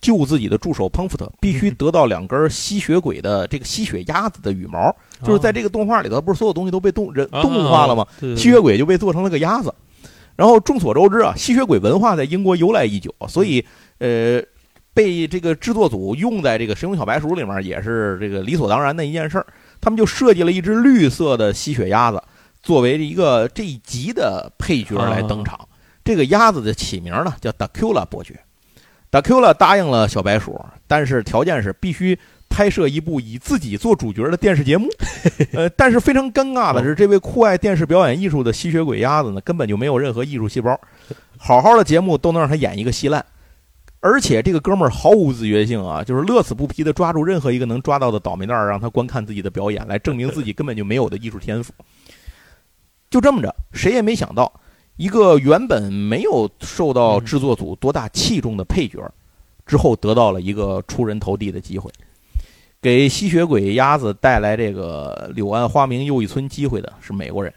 [0.01, 4.91] 救自己的助手彭福特，必须得到两根吸血鬼的这个吸血鸭子的羽毛。
[5.23, 8.07] 就是在这个动画里头，不是所有东西都被动人动物化了吗？
[8.21, 9.75] 吸血鬼就被做成了个鸭子。
[10.35, 13.63] 然后众所周知啊，吸血鬼文化在英国由来已久，所以
[13.99, 14.43] 呃，
[14.95, 19.47] 被这个制作组用在这个《神勇小白鼠》里面也是这个理所当然的一件事儿。
[19.79, 22.19] 他们就设计了一只绿色的吸血鸭子，
[22.63, 25.69] 作为一个这一集的配角来登场。
[26.03, 28.39] 这个鸭子的起名呢叫 Dacula 伯爵。
[29.15, 32.19] Dacula 答应了小白鼠，但是条件是必须
[32.51, 34.89] 拍摄一部以自己做主角的电视节目。
[35.53, 40.77] 呃， 但是非常尴尬的是，这位酷爱电视表演艺术的吸血鬼鸭子呢，根本就没有任何艺术细胞。
[41.39, 43.25] 好好的节目都能让他演一个稀烂，
[44.01, 51.73] 而且这个哥们儿毫无自觉性啊，就是乐此不疲的抓住任何一个能抓到的倒霉蛋儿，让他观看自己的表演，来证明自己根本就没有的艺术天赋。
[53.09, 54.53] 就这么着，谁也没想到，
[54.97, 59.01] 一个原本没有受到制作组多大器重的配角，
[59.67, 61.91] 之后得到了一个出人头地的机会。
[62.81, 67.53] 给吸血鬼鸭子带来这个柳暗花明又一村机会的是美国人。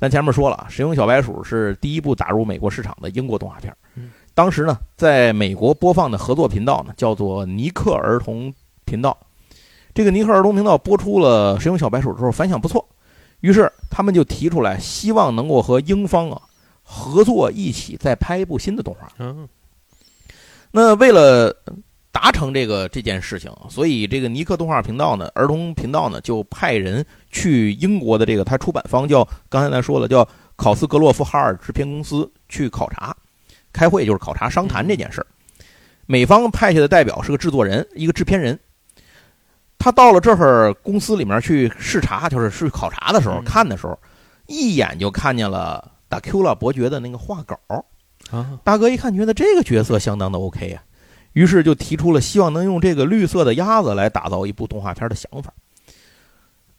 [0.00, 3.74] 咱前面说了，《神勇小白鼠》是第一部打入美国市场的英国动画片。
[4.34, 8.52] 当时呢，在美国播放的合作频道呢，叫做尼克儿童
[8.84, 9.16] 频道。
[9.94, 12.84] 这个尼克儿童频道播出了《神勇小白鼠》之后，反响不错，
[13.42, 16.40] 于是他们就提出来，希望能够和英方啊
[16.94, 19.10] 合作，一起再拍一部新的动画。
[19.18, 19.48] 嗯
[20.70, 21.54] 那为了
[22.10, 30.26] 达成这个这件事情，所以这个尼克动画频道呢，儿童频道呢，就派人去英国的这个他出版方叫刚才咱说了叫
[30.56, 33.16] 考斯格洛夫哈尔制片公司去考察，
[33.72, 35.26] 开会就是考察商谈这件事儿。
[36.06, 38.58] 美方派下的代表是个制作人，一个制片人。
[39.78, 43.96] 他到了这儿公司里面去视察，就是去考察的时候，嗯看的时候，
[44.46, 47.58] 一眼就看见了达 Q 拉伯爵的那个画稿。
[48.30, 50.82] 啊，大哥一看，觉得这个角色相当的 OK 呀、
[51.34, 55.52] 于是就提出了希望能用这个绿色的鸭子来打造一部动画片的想法。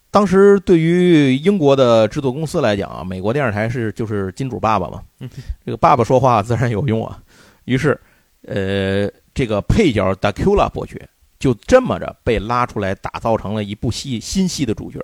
[0.10, 5.30] 当时对于英国的制作公司来讲啊，美国电视台是就是金主爸爸嘛嗯，
[5.66, 7.22] 这个爸爸说话自然有用啊。
[7.66, 8.00] 于是，
[8.44, 15.00] 呃，这个配角 Dacula 伯爵就这么着被拉出来，打造成了一部戏新戏的主角。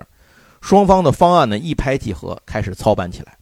[0.60, 3.36] 双方的方案呢一拍即合，开始操办起来。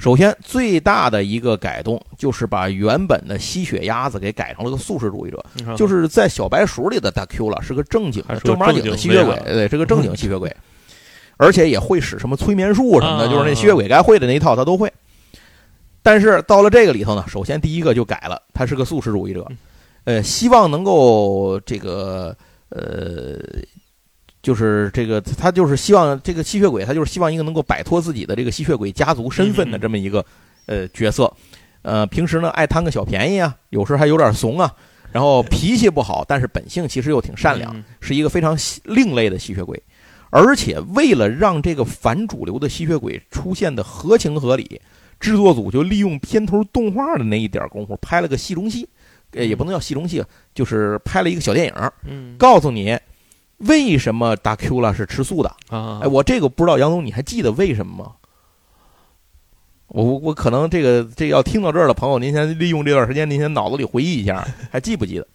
[0.00, 5.44] 首先，最大的一个改动就是把原本的吸血鸭子给改成了个素食主义者，
[5.76, 10.56] 就是是在小白鼠里的大 Q 了，是个正经的、正儿八经的吸血鬼，对，是个正经 吸血鬼，
[11.36, 13.30] 而且也会使什么催眠术什么的，啊。
[13.30, 14.90] 就是那吸血鬼该会的那一套他都会。
[16.02, 19.46] 但是到了这个里头呢，首先第一个就改了，他是个素食主义者，
[20.04, 22.34] 呃，希望能够这个
[22.70, 23.38] 呃，
[24.42, 30.24] 就是这个他就是希望这个吸血鬼，他就是希望一个能够摆脱自己的这个吸血鬼家族身份的这么一个
[30.66, 31.32] 呃角色。
[31.82, 34.74] 呃，平时呢爱贪个小便宜啊，有时候还有点怂啊，
[35.12, 39.82] 然后脾气不好，但是本性其实又挺善良，嗯是一个非常另类的吸血鬼。
[40.28, 44.80] 而且为了让这个反主流的吸血鬼出现的合情合理，
[45.18, 48.88] 制作组就利用片头动画的那一点功夫拍了个戏中戏，
[49.32, 50.22] 呃，也不能叫戏中戏，
[50.54, 51.74] 就是拍了一个小电影，
[52.04, 52.96] 嗯告诉你
[53.60, 55.48] 为什么达 Q 拉是吃素的。
[55.68, 58.12] 啊，哎，我这个不知道杨总你还记得为什么吗？
[59.88, 65.26] 我我我可能这个这个要听到这儿的朋友，您先利用这段时间，您先脑子里回忆一下， 还记不记得？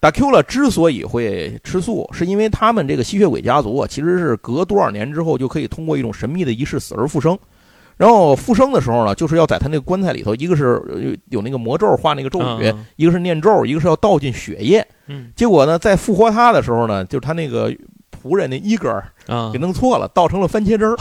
[0.00, 7.38] 达 Q 拉之所以会吃素，是因为他们这个吸血鬼家族啊，其实是隔多少年之后就可以通过一种神秘的仪式死而复生。
[8.00, 10.82] 然后复生的时候呢，就是要在他那个棺材里头，一个是
[11.28, 14.82] 有有那个魔咒画那个咒语，啊一个是念咒，一个是要倒进血液。
[15.06, 15.30] 嗯。
[15.36, 17.70] 结果呢，在复活他的时候呢，就是他那个
[18.10, 20.96] 仆人那伊格尔啊给弄错了，倒成了番茄汁儿，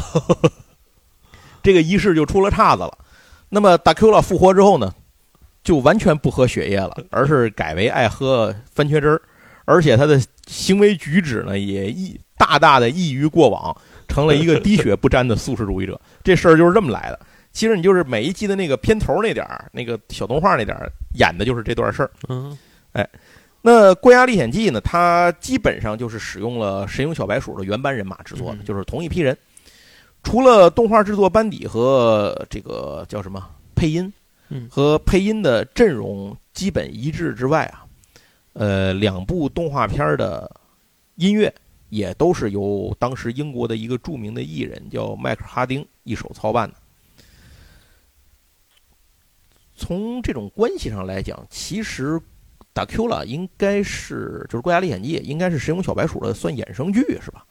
[1.63, 2.97] 这个仪式就出了岔子了。
[3.47, 4.93] 那么达 Q 拉复活之后呢，
[5.63, 9.21] 就完全不喝血液了，而是改为爱喝番茄汁儿，
[9.63, 13.73] 而且他的行为举止呢也异大大的异于过往，
[14.09, 15.99] 成了一个滴血不沾的素食主义者。
[16.21, 17.19] 这事儿就是这么来的。
[17.53, 22.11] 其实你就是每一季的那个片头那点儿，那个小动画那点儿演的就是这段事儿。
[22.27, 22.57] 嗯
[23.61, 29.37] 那《怪鸭历险记》呢，它基本上就是使用了《神勇小白鼠》的原班人马制作的，嗯就是同一批人。
[30.23, 34.11] 除了动画制作班底和这个叫什么配音
[34.47, 37.83] 嗯和配音的阵容基本一致之外啊，
[38.53, 40.49] 呃，两部动画片的
[41.15, 41.53] 音乐
[41.89, 46.75] 也都是由当时英国的一个著名的艺人叫迈克尔·哈丁一手操办的。
[49.75, 52.13] 从这种关系上来讲，其实
[52.73, 57.45] 《达 Q 了应该是就是《怪侠历险记》，应该是《神勇小白鼠》的算衍生剧是吧？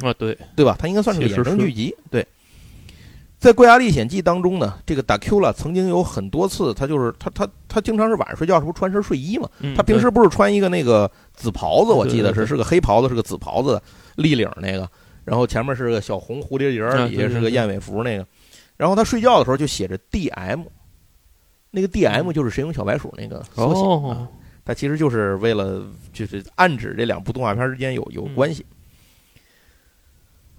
[0.00, 0.76] 啊，对，对吧？
[0.78, 1.94] 它应该算是个衍生剧集。
[2.10, 2.26] 对，
[3.38, 9.48] 在《怪侠历险记》当中呢，这个达 Q 了曾经有很多次，他就是他他他经常是晚上睡觉，是不是穿身睡衣嘛？
[9.60, 13.80] 嗯他平时不是穿一个那个紫袍子，我记得是是个黑袍子，是个紫袍子，
[14.16, 14.90] 立领那个，
[15.24, 18.26] 然后前面是个小红蝴蝶结底下是个燕尾服那个，
[18.76, 20.64] 然后他睡觉的时候就写着 DM，
[21.70, 24.28] 那个 DM 就是神勇小白鼠那个缩写啊哦，
[24.64, 25.80] 它其实就是为了
[26.12, 28.66] 就是暗指这两部动画片之间有有关系。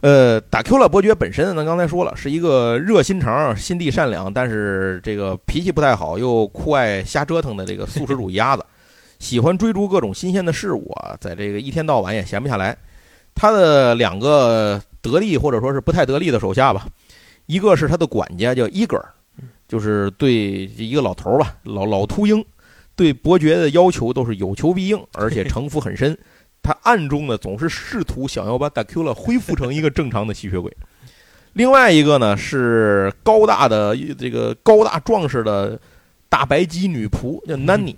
[0.02, 8.66] 呃，打 Q 了伯爵本身呢，刚才说了是一个热心肠、心地善良，但是这个脾气不太好，又酷爱瞎折腾的这个素食主义鸭子，
[9.20, 12.78] 喜欢追逐各种新鲜的事物啊，在这个一天到晚也闲不下来。
[13.36, 16.88] 他的两个得力或者说是不太得力的手下吧，
[17.46, 19.06] 一个是他的管家叫伊格尔，
[19.68, 20.34] 就是对
[20.78, 22.42] 一个老头吧，老老秃鹰，
[22.96, 26.18] 对伯爵的要求都是有求必应，而且城府很深。
[26.62, 30.76] 他暗中呢总是试图想要把 Dracula 恢复成一个正常的吸血鬼。
[31.54, 35.80] 另外一个呢是高大的这个高大壮实的
[36.30, 37.96] 大白鸡女仆叫 Nanny，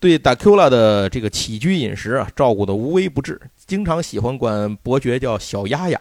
[0.00, 6.00] 对 Dracula 的这个起居饮食啊照顾的无微不至，经常喜欢管伯爵叫小丫丫。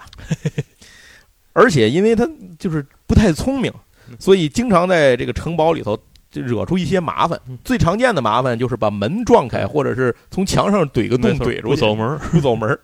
[1.54, 2.28] 而且因为他
[2.60, 3.72] 就是不太聪明，
[4.20, 6.04] 所以经常在这个城堡里头就
[6.42, 7.58] 惹出一些麻烦嗯。
[7.64, 12.80] 最常见的麻烦就是把门撞开，或者是从墙上怼个洞怼出去，不走门儿，不走门儿。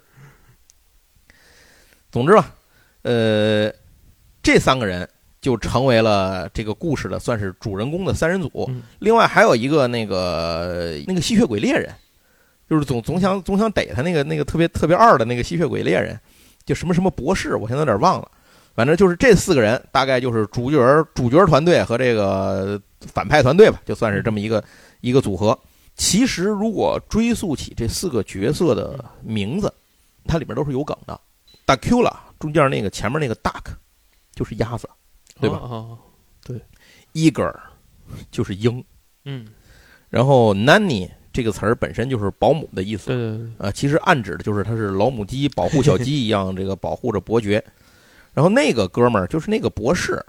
[2.11, 2.53] 总之吧，
[3.03, 3.71] 呃，
[4.43, 5.07] 这三个人
[5.39, 8.65] 就成为了这个故事的算是主人公的三人组。
[8.69, 11.89] 嗯另外还有一个那个那个吸血鬼猎人，
[12.69, 16.19] 就是总总想总想逮他那个那个特别特别二的那个吸血鬼猎人，
[16.65, 18.29] 就什么什么博士，我现在有点忘了。
[18.73, 20.77] 反正就是这四个人，大概就是主角
[21.13, 24.63] 主角团队和这个反派团队吧，就算是这么一个
[25.01, 25.57] 一个组合。
[25.95, 29.71] 其实如果追溯起这四个角色的名字，
[30.25, 31.19] 它里面都是有梗的。
[31.65, 33.73] 大 Q 了，中间那个前面那个 Duck
[34.33, 34.89] 就是鸭子
[35.39, 35.97] 对吧哦
[37.13, 37.53] ？，Eager
[38.31, 38.83] 就是鹰，
[39.25, 39.47] 嗯，
[40.09, 43.07] 然后 Nanny 这个词儿本身就是保姆的意思。
[43.07, 47.63] 对对对，啊，其实暗指的就是它是老母鸡保护小鸡一样，这个保护着伯爵。
[48.33, 50.23] 然后那个哥们儿就是那个博士，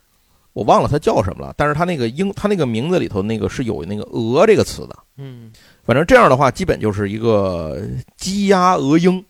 [0.52, 4.96] 我忘了他叫什么了，但是他那个英，他那个名字里头那个是有那个“鹅”这个词的。
[5.16, 5.50] 嗯，
[5.84, 7.80] 反正这样的话，基本就是一个
[8.16, 9.24] 鸡鸭鹅鹰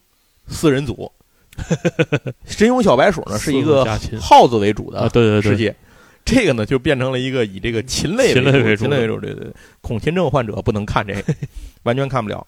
[0.48, 1.10] 四人组。
[2.46, 3.84] 神勇小白鼠呢是一个
[4.18, 5.74] 耗子为主的啊，对对对，世界，
[6.24, 11.34] 这个呢就变成了一个以这个禽类禽类为主禽类为主，对对对，恐禽症患者不能看这个，
[11.82, 12.46] 完全看不了。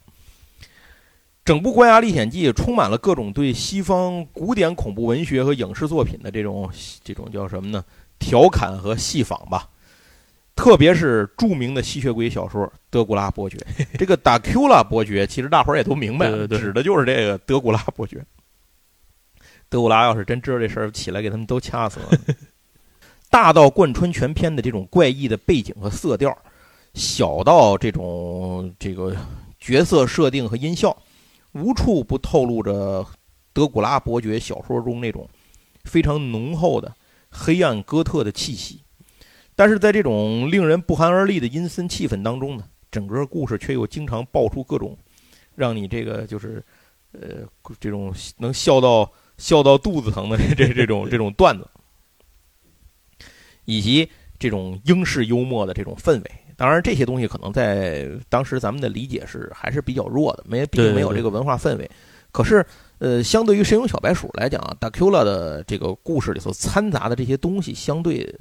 [1.44, 6.70] 整部《关押历险记》充满了各种对西方古典恐怖文学和影视作品的这种
[7.04, 7.84] 这种叫什么呢？
[8.24, 9.68] 调侃和戏仿吧。
[10.56, 13.58] 特别是著名的吸血鬼小说《德古拉伯爵》，
[13.98, 18.24] 这个达 Q 拉伯爵，其实大伙儿也都明白，对对对指的就是这个德古拉伯爵。
[19.68, 22.10] 德古拉要是真知道这事儿，起来给他们都掐死了。
[23.28, 26.32] 大到贯穿全篇的这种怪异的背景和色调，
[26.94, 29.14] 小到这种这个
[29.58, 30.96] 角色设定和音效，
[31.50, 33.04] 无处不透露着
[33.52, 35.28] 德古拉伯爵小说中那种
[35.82, 36.94] 非常浓厚的
[37.34, 38.80] 黑暗哥特的气息。
[39.56, 44.96] 但是在这种令人不寒而栗的阴森气氛当中呢，整个故事却又经常爆出各种
[45.54, 46.64] 让你这个就是
[47.12, 47.46] 呃
[47.78, 51.68] 这种能笑到笑到肚子疼的 这这这种这种段子，
[53.64, 56.30] 以及这种英式幽默的这种氛围。
[56.56, 61.90] 当然，这些东西可能在当时咱们的理解是还是比较弱的，没毕对对对竟没有这个文化氛围。
[62.30, 62.64] 可是，
[62.98, 68.32] 呃，相对于《神勇小白鼠》来讲啊，达 Q 拉的这个故事里头掺杂的这些东西相对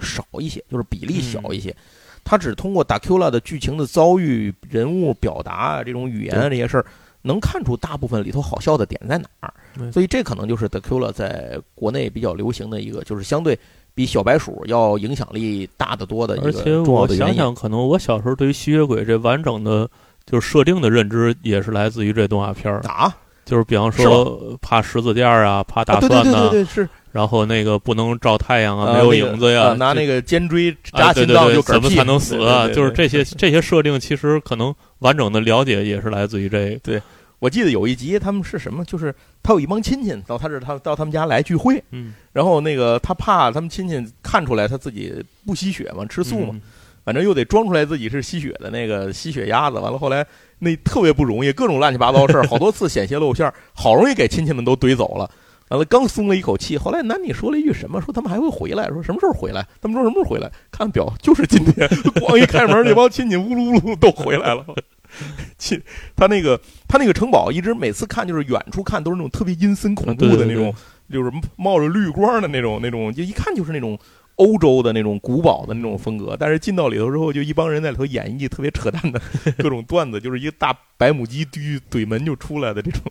[0.00, 1.74] 少一些，就是比例小一些。
[2.22, 6.84] 他只通过达 Q 拉的剧情的遭遇、人物表达啊这种语言啊这些事儿，
[7.22, 9.52] 能看出大部分里头好笑的点在哪儿。
[9.92, 13.58] 所以这可能就是德 Q 拉在国内比较流行的一个，就是相对
[13.94, 17.32] 比小白鼠要影响力大得多的一个而且重要的原因。
[17.32, 19.88] 我想想，可能我小时候对于吸血鬼这完整的
[20.26, 22.80] 就是设定的认知，也是来自于这动画片儿。
[22.82, 26.88] 啊，就是比方说怕十字垫儿啊，怕大啊对对蒜呐、对对对，是。
[27.12, 32.36] 然后那个不能照太阳啊，啊没有影子呀，啊拿那个个尖锥啊扎心脏对对对就怎么才能死
[32.72, 37.02] 就是这些这些设定，其实可能完整的了解也是来自于这个。
[37.40, 39.12] 我记得有一集他们是什么，就是
[39.42, 45.12] 他有一帮亲戚到他这他到他们家来聚会，嗯，然后那个他怕他们亲戚看出来他自己
[45.46, 46.60] 不吸血嘛，吃素嘛，嗯
[47.04, 49.78] 反正又得装出来自己是吸血的那个吸血鸭子。
[49.78, 50.26] 完了后来
[50.58, 55.30] 那特别不容易，各种乱七八糟事儿，好多次险些露馅儿，好容易给亲戚们都怼走了。
[55.68, 58.00] 完了刚松了一口气，后来男女说了一句什么？
[58.00, 59.64] 说他们还会回来，说什么时候回来？
[59.80, 60.50] 他们说什么时候回来？
[60.72, 61.88] 看表就是今天。
[62.18, 64.64] 咣一开门，那帮亲戚呜噜呜噜都回来了。
[65.58, 65.80] 亲，
[66.16, 70.74] 他那个他那个城堡一直每次看就是远处看都是那种特别阴森恐怖的那种，
[71.08, 73.96] 就是冒着绿光的那种那种，就一看就是那种
[74.40, 76.36] 欧洲的那种古堡的那种风格。
[76.38, 79.20] 但是进到里头之后，就一帮人在里头演绎特别扯淡的
[79.62, 83.02] 各种段子，就是一个大白母鸡怼怼门就出来的这种，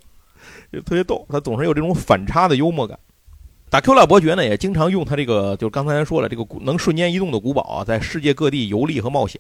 [0.74, 1.26] 就特别逗。
[1.30, 2.98] 他总是有这种反差的幽默感。
[3.70, 9.40] 打 Q 拉伯爵呢也经常用他这个，就刚才说了这个古能瞬间移动的古堡啊，在世界各地游历和冒险。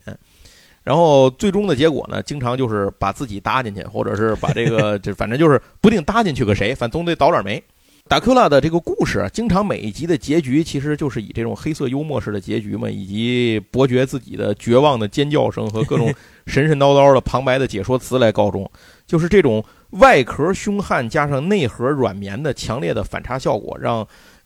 [0.84, 7.62] 然后最终的结果呢，经常就是把自己搭进去，或者是把这个，就反正就是不定搭进去个谁，反正总得倒点霉。
[8.10, 16.12] 达克拉的这个故事，经常每一集的结局其实就是以这种黑色幽默式的结局嘛，以及伯爵自己的绝望的尖叫声和各种
[16.47, 18.70] 神神叨叨的旁白的解说词来告终。
[19.05, 23.97] 就是这种外壳凶悍加上内核软绵的强烈的反差效果，让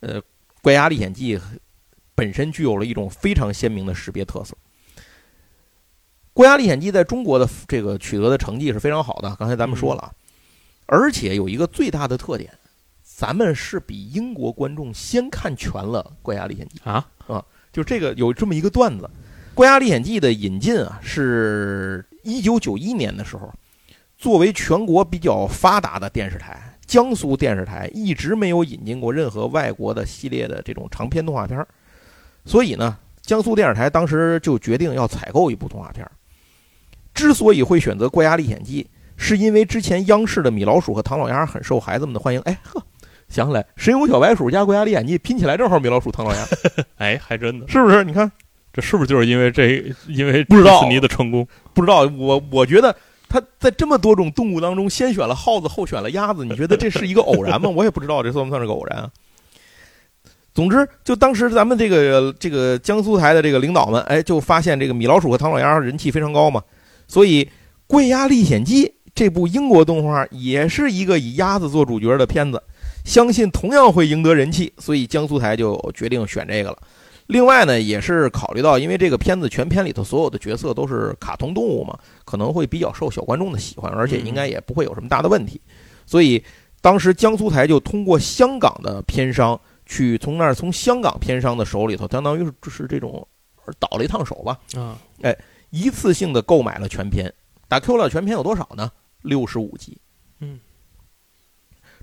[0.02, 0.22] 呃
[0.62, 1.38] 《怪鸭历险记》
[2.16, 4.58] 本身具有了一种非常鲜明的识别特色。
[6.34, 10.12] 《国家历险记》在中国的这个取得的成绩是非常好的，刚才咱们说了，
[10.86, 12.52] 而且有一个最大的特点，
[13.16, 17.08] 咱们是比英国观众先看全了《怪侠历险记》啊？
[17.28, 19.06] 啊，就这个有这么一个段子，
[19.56, 23.54] 《怪侠历险记》的引进啊，是一九九一年的时候，
[24.18, 31.68] 作为全国比较发达的电视台，江苏电视台一直没有引进过任何外国的系列的这种长篇动画片儿。
[32.46, 36.12] 所以呢，江苏电视台当时就决定要采购一部动画片儿。
[37.14, 38.84] 之所以会选择《怪鸭历险记》，
[39.16, 42.42] 是因为之前央视的米老鼠和唐老鸭很受孩子们的欢迎。
[42.42, 42.84] 哎呵，
[43.34, 46.46] 想起来，神勇小白鼠加《怪鸭历险记》拼起来正好米老鼠、唐老鸭。
[46.98, 48.04] 哎，还真的是不是？
[48.04, 48.32] 你看，
[48.72, 49.84] 这是不是就是因为这？
[50.08, 52.04] 因为不知道迪士尼的成功，不知道。
[52.16, 52.96] 我我觉得
[53.28, 56.46] 他在这么多种动物当中，先选了耗子，后选了鸭子。
[56.46, 57.68] 你觉得这是一个偶然吗？
[57.68, 59.10] 我也不知道这算不算是个偶然啊。
[60.54, 66.62] 总之，就当时咱们这个这个江苏台的这个领导们，哎，就发现这个米老鼠和唐老鸭人气非常高嘛。
[67.08, 67.44] 所以，
[67.88, 72.62] 《怪鸭历险记》这部英国动画也是一个以鸭子做主角的片子，
[73.04, 74.72] 相信同样会赢得人气。
[74.78, 76.78] 所以江苏台就决定选这个了。
[77.28, 85.60] 另外呢，也是考虑到，因为这个片子全片里头所有的角色都是卡通动物嘛，可能会比较受小观众的喜欢，而且应该也不会有什么大的问题。
[86.06, 86.44] 所以
[86.82, 93.26] 当时江苏台就通过香港的片商去从那儿从香港片商的手里头，相当于是是这种
[93.80, 94.60] 倒了一趟手吧。
[94.76, 95.36] 啊，哎。
[95.76, 97.34] 一次性的购买了全片，
[97.68, 98.92] 打 Q 了全片有多少呢？
[99.24, 99.98] 六十五集。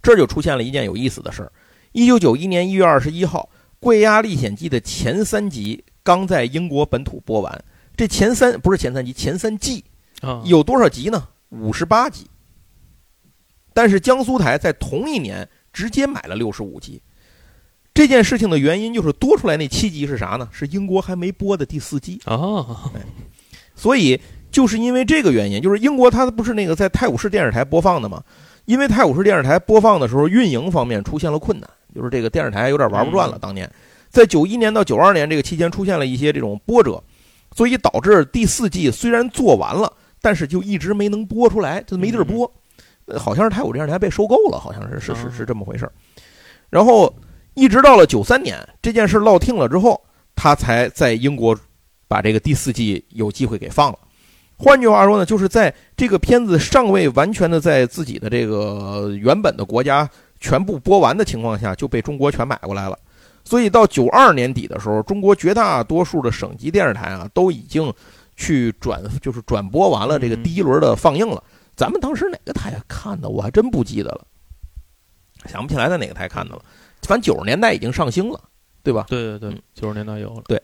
[0.01, 1.53] 嗯，这就出现了一件有意思的事儿。
[1.93, 3.49] 一九九一年一月二十一号，
[3.81, 7.65] 《贵鸭历险记》的前三集刚在英国本土播完。
[7.97, 9.85] 这前三不是前三集，前三季
[10.23, 11.29] 啊，有多少集呢？
[11.51, 12.27] 五十八集。
[13.75, 17.03] 但是江苏台在同一年直接买了六十五集。
[17.93, 20.49] 这件事情的原因就是多出来那七集是啥呢？
[20.53, 22.91] 是英国还没播的第四季啊。
[23.75, 24.21] 所以
[24.51, 28.23] 就是因为这个原因，就是英国它不是那个在泰晤士电视台播放的吗？
[28.71, 33.37] 因为泰晤士电视台播放的时候，运营方面出现了困难，就是这个电视台有点玩不转了。
[33.41, 33.69] 当年
[34.09, 37.03] 在九一年到九二年这个期间，出现了一些这种波折，
[37.57, 39.93] 所以导致第四季虽然做完了，
[40.23, 42.49] 但是就一直没能播出来，就没地儿播。
[43.19, 45.91] 好像是泰晤电视台被收购了，好像是是是是这么回事
[46.69, 47.13] 然后
[47.55, 50.01] 一直到了九三年，这件事落听了之后，
[50.37, 51.59] 他才在英国。
[52.07, 53.99] 把这个第四季有机会给放了，
[54.63, 60.07] 换句话说呢，就是在这个片子尚未完全的在自己的这个原本的国家
[60.39, 62.99] 全部播完的情况下，就被中国全买过来了。
[63.43, 67.91] 所以到九二年底的时候，中国绝大多数的省级电视台啊，都已经
[68.37, 71.43] 去转，就是转播完了这个第一轮的放映了。
[71.75, 74.27] 咱们当时哪个台看的，我还真不记得了，
[75.47, 76.63] 想不起来在哪个台看的了。
[77.01, 78.39] 反正九十年代已经上星了，
[78.83, 79.07] 对吧？
[79.09, 80.43] 对对对，九十年代有了。
[80.49, 80.63] 对。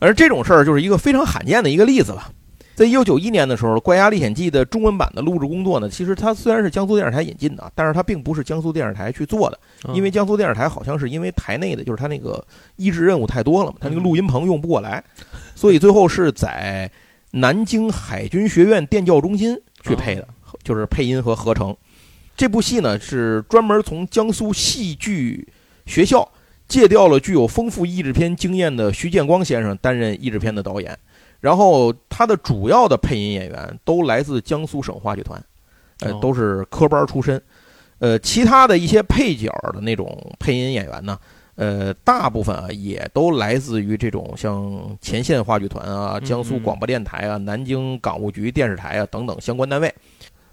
[0.00, 2.32] 而这种事儿就是一个非常罕见的一个例子吧。
[2.76, 9.58] 在一九九一年的时候，《怪鸭历险记》的中文版的录制工作呢，其实它虽然是江苏电视台引进的，但是它并不是江苏电视台去做的，
[9.94, 12.46] 因为江苏电视台好像是因为台内的就是它那个
[12.76, 15.02] 医治任务太多了嘛，它那个录音棚用不过来，
[15.54, 16.90] 所以最后是在
[17.30, 20.28] 南京海军学院电教中心去配的，
[20.62, 21.74] 就是配音和合成。
[22.36, 25.48] 这部戏呢是专门从江苏戏剧
[25.86, 26.30] 学校。
[26.68, 30.98] 借调了具有丰富译制片经验的徐建光先生担任译制片的导演，
[31.46, 35.40] 然后他的主要的配音演员都来自江苏省话剧团，
[36.00, 37.40] 呃，都是科班出身。
[38.00, 41.16] 呃，其他的一些配角的那种配音演员呢，
[41.54, 49.94] 呃，大部分啊也都来自于这种像前线话剧团啊、江苏广播电台啊、南京港务局电视台啊等等相关单位。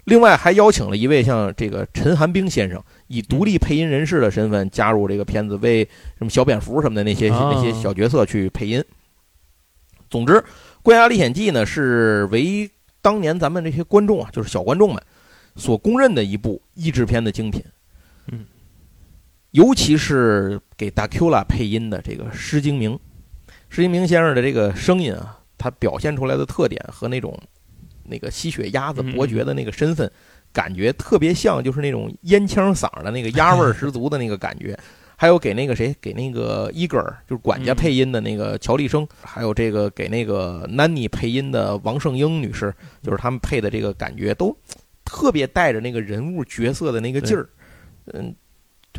[0.04, 5.82] 另外还邀请了一位像这个陈寒冰先生，以独立配音人士的身份加入这个片子，为
[6.18, 8.84] 什么小蝙蝠什么的那些那些小角色去配音。
[10.10, 10.34] 总之，
[10.84, 12.70] 《怪侠历险记》呢是为
[13.00, 15.02] 当年咱们这些观众啊，就是小观众们
[15.56, 17.64] 所公认的一部译制片的精品。
[18.30, 18.44] 嗯，
[19.52, 22.98] 尤其是给大 Q 拉配音的这个施金明，
[23.70, 27.36] 施金明先生的这个声音啊，他表现出来的特点和那种。
[28.06, 30.12] 那个吸血鸭子伯爵的那个身份，
[30.52, 34.78] 感觉特别像，就是那种烟枪嗓的那个鸭味十足的那个感觉。
[35.24, 42.70] 还有给那个谁，给那个伊格尔，就是管家配音的那个乔丽生，还有这个给那个 Nanny 配音的王圣英女士，
[43.02, 44.54] 就是他们配的这个感觉都
[45.02, 47.48] 特别带着那个人物角色的那个劲儿。
[48.12, 48.36] 嗯，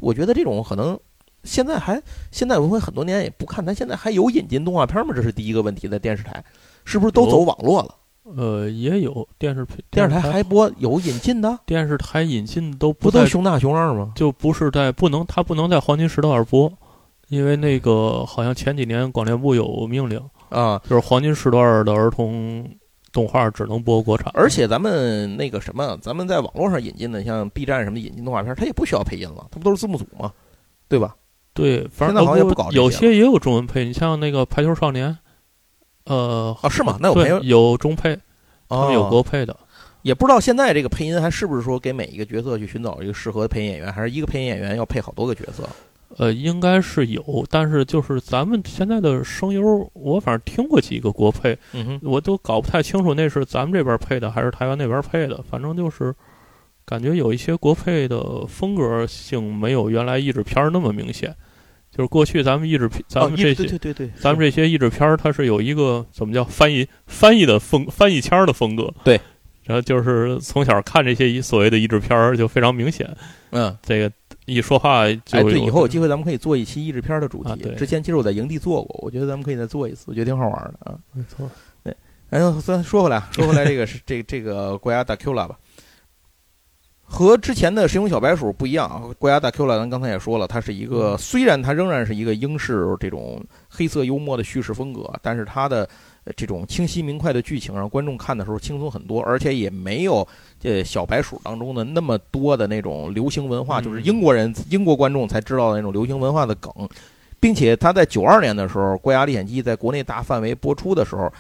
[0.02, 1.00] 我觉得这种可能
[1.44, 2.02] 现在还
[2.32, 5.14] 现在我会很多年也不看，但现在还有引进动画片吗？
[5.16, 6.44] 这是第一个问题，在电视台
[6.86, 7.96] 是不是都走网络了？
[8.36, 14.14] 呃，也有电视电视台还播有引进的，电视台引进都不都熊大熊二吗？
[14.16, 16.72] 就不是在不能，它不能在黄金时段播，
[17.28, 20.20] 因为那个好像前几年广电部有命令
[20.50, 22.68] 啊，就是黄金时段的儿童
[23.14, 24.32] 动画只能播国产。
[24.34, 30.32] 而且咱们那个什么，咱们在网络上引进的，像 B 站什么引进动画片，它也不需要配音了，它不都是字幕组吗？
[30.88, 31.16] 对吧？
[31.54, 35.16] 对，反正现在好像不搞有些也有中文配，你像那个排球少年。
[36.06, 36.98] 呃，啊，是吗？
[37.00, 38.18] 那有配有中配，
[38.70, 39.56] 他们有国配的，
[40.04, 45.68] 也不知道现在这个配音还是不是说给每一个角色去寻找一个适合的配音演员，还是一个配音演员要配好多个角色？
[46.18, 51.58] 呃，应该是有，但是就是咱们现在的声优，我反正听过几个国配，
[52.04, 56.14] 我都搞不太清楚那是咱们这边配的还是台湾那边配的，反正就是
[56.86, 61.36] 感觉有一些国配的风格性没有原来译制片那么明显。
[61.96, 68.94] 就是过去咱们译制片，咱们这些，对对对对，咱们这些译制片儿，它是有一个怎么叫翻译翻译的风翻译腔的风格。
[69.06, 69.18] 对，
[69.64, 73.10] 然后就是从小看这些所谓的译制片儿就非常明显。
[73.52, 74.12] 嗯，这个
[74.46, 75.38] 一说话就。
[75.38, 77.56] 哎，对，以后有机会咱们可以做一期译制片的主题。
[77.64, 81.00] 对，之前其实我在营地做过，我觉得咱们可以再做一次，我觉得挺好玩的啊。
[81.14, 81.50] 没错。
[81.82, 81.96] 对，
[82.30, 85.58] 然后咱说回来，说回来这个是这这个国家大 Q 了吧？
[87.08, 95.88] 和之前的《神勇小白鼠》不一样啊，《国家大 Q》了，咱刚才也说了，它是一个虽然它仍然是一个英式这种黑色幽默的叙事风格，但是它的
[96.36, 100.28] 这种清晰明快的剧情让观众看的时候轻松很多，而且也没有
[100.60, 106.72] 这小白鼠当中的那么多的那种流行文化，就是英国人英国观众才知道的那种流行文化的梗，
[107.40, 111.32] 并且它在九二年的时候，《国家历险记》在国内大范围播出的时候。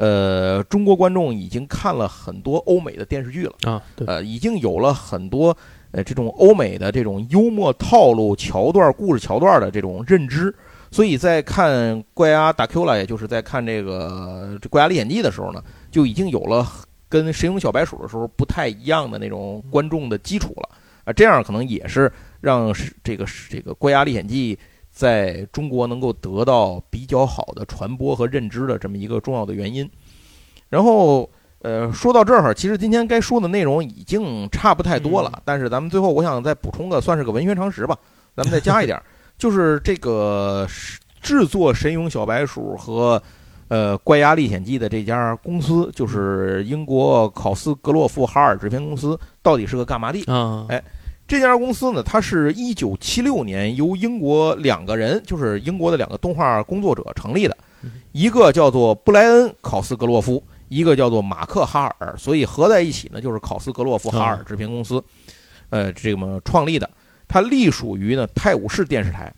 [0.00, 3.52] 呃，中国观众已经看了很多欧美的电视剧了。
[3.64, 5.54] 啊，呃，已经有了很多
[5.90, 10.54] 呃这种欧美的这种幽默套路桥段、故事桥段的这种认知，
[10.90, 11.70] 所以在看
[12.14, 16.66] 《怪鸭大 Q》了，也就是在看这个《这怪鸭历险记》的时候呢，就已经有了
[17.06, 20.70] 跟《神勇小白鼠》的时候不太一样的那种观众的基础了。
[21.04, 22.72] 啊，这样可能也是让
[23.04, 24.56] 这个这个《怪鸭历险记》。
[25.00, 29.88] 在中国能够得到比较好的传播和认知的这么一个重要的原因。
[30.68, 31.30] 然后，
[31.60, 35.40] 呃，说到这儿，其实今天该说的内容已经差不太多了。
[35.42, 37.96] 但是咱们最后，我想再补充个，算是个文学常识吧。
[38.36, 39.02] 咱们再加一点，
[39.38, 40.66] 就是这个
[41.22, 43.22] 制作《神勇小白鼠》和
[43.68, 50.22] 呃《怪鸭历险记》的这家公司，就是英国考斯格洛夫哈尔制片公司，到底是个干嘛的？
[50.30, 50.84] 啊，哎。
[51.30, 57.56] 这家公司呢，它是一九七六年由英国两个人，就是英国的两个动画工作者成立的，
[58.10, 65.00] 一个叫做布莱恩·考斯格洛夫，一个叫做马克·哈尔，所以合在一起呢，就是考斯格洛夫哈尔制片公司，
[65.68, 66.90] 呃，这么创立的。
[67.28, 69.32] 它隶属于呢泰晤士电视台，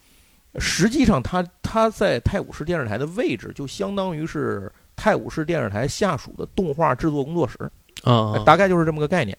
[0.58, 7.70] 实际上它它在泰晤士电视台的位置就相当于是泰晤士电视台下属的动画制作工作室，
[8.02, 9.36] 啊，大概就是这么个概念。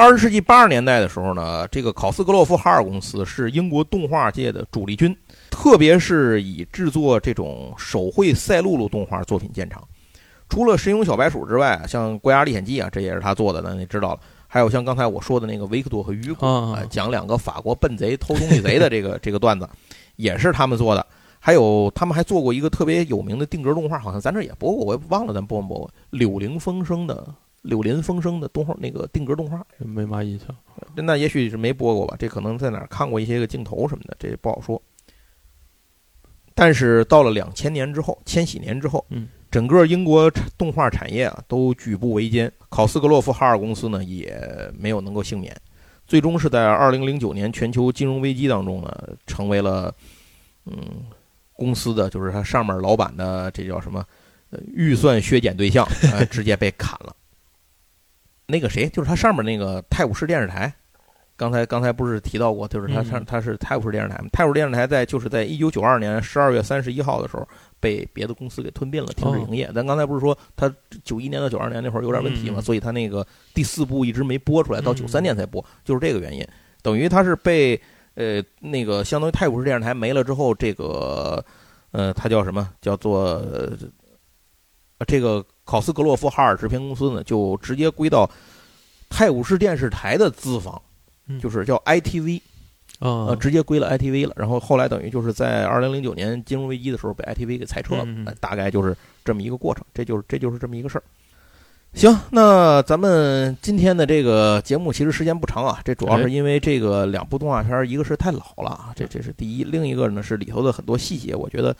[0.00, 5.14] 二十世纪八十年代的时候呢，这个考斯格洛夫哈尔公司是英国动画界的主力军，
[5.50, 9.86] 特别是以制作这种手绘赛璐璐动画作品见长。
[10.48, 14.20] 除了《神勇小白鼠》之外，像《国家历险记》啊，这也是他做的，那你知道了。
[14.48, 19.68] 还有像刚才我说的那个维克多和雨果，讲两个法国笨贼偷东西贼的这个这个段子，
[20.16, 21.06] 也是他们做的。
[21.38, 27.26] 还有他们还做过一个特别有名的定格动画，好像咱这也播过，我也忘了咱播没播过《柳林风声》的。
[27.62, 30.48] 柳林风声的动画，那个定格动画没嘛印象，
[30.94, 32.16] 那也许是没播过吧？
[32.18, 34.80] 这可能在哪儿看过一些个镜头什么的，这不好说。
[36.54, 45.56] 但是到了两千年之后，千禧年之后，嗯，整个英国动画产业啊都举步维艰，考斯格洛夫哈尔公司呢也没有能够幸免。
[46.06, 49.94] 最终是在二零零九年全球金融危机当中呢，成为了
[50.66, 50.76] 嗯
[51.52, 54.04] 公司的就是他上面老板的这叫什么
[54.74, 57.14] 预算削减对象，呃，直接被砍了。
[58.50, 60.72] 那个谁，就是他上面那个泰晤士电视台。
[61.36, 64.28] 刚才刚才不是提到过，就是他上他是泰晤士电视台嘛？
[64.30, 67.48] 泰晤士电视台在就是在一九九二年十二月三十一号的时候
[67.80, 69.72] 被别的公司给吞并了，停止营业。
[69.74, 70.70] 咱刚才不是说他
[71.02, 76.46] 九一年到九二年那会儿有点问题嘛，所以他那个第四部一直没播出来，到九三年才播，就是这个原因。
[76.82, 77.80] 等于他是被
[78.16, 81.42] 呃那个相当于泰晤士电视台没了之后，这个
[81.92, 83.42] 呃他叫什么叫做
[85.06, 88.28] 这个考斯格洛夫哈尔制片公司呢，就直接归到
[89.08, 90.80] 泰晤士电视台的资方。
[91.40, 92.40] 就是叫 ITV，
[92.98, 94.34] 呃，直接归了 ITV 了。
[94.36, 98.04] 然后后来等于就是在二零零九年金融危机的时候被 ITV 给裁撤了，
[98.40, 99.84] 大概就是这么一个过程。
[99.94, 101.04] 这就是这就是这么一个事儿。
[101.94, 111.76] 行，那咱们今天的这个节目其实时间不长啊，这主要是因为这个两部动画片，一个是太老了，这这是第一；另一个呢是里头的很多细节，我觉得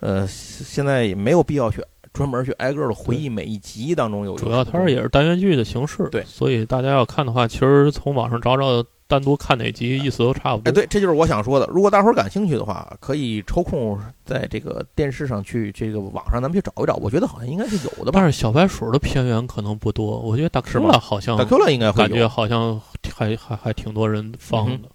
[0.00, 1.82] 呃现在也没有必要去
[2.16, 4.34] 专门去挨个的回忆每一集当中有。
[4.36, 8.84] 主要它是也是单元剧的形式，对，所以大家要看的话，其实从网上找找。
[9.08, 10.68] 单独看哪集意思都差不多。
[10.68, 11.66] 哎，对，这就是我想说的。
[11.72, 16.96] 如果大伙儿感兴趣的话，可以抽空在这个电视上去这个网上咱们去找一找。
[16.96, 18.18] 我觉得好像应该是有的吧。
[18.20, 20.18] 但是小白鼠的片源可能不多。
[20.18, 22.80] 我觉得大 Q 了好像大 Q 了应该感觉好像
[23.14, 24.88] 还还还挺多人放的。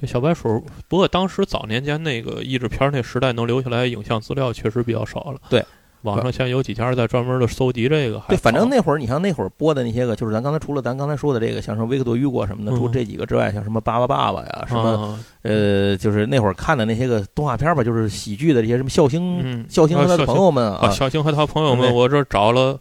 [0.00, 5.40] 这小白鼠，不过当时早年间那个译制片那时代能留下来影像资料确实比较少了。
[5.50, 5.64] 对。
[6.06, 22.78] 网上现在有几家在专门的搜集这个，对，反正那会儿你像那会儿播的那些个，就是咱刚才除了咱刚才说的这个，像什么维克多·雨果什么的，除这几个之外，像什么巴巴爸爸呀，什么呃，就是那会儿看的那些个动画片吧，就是喜剧的这些什么笑星，笑星和他的朋友们啊，笑星和他朋友们，我这找了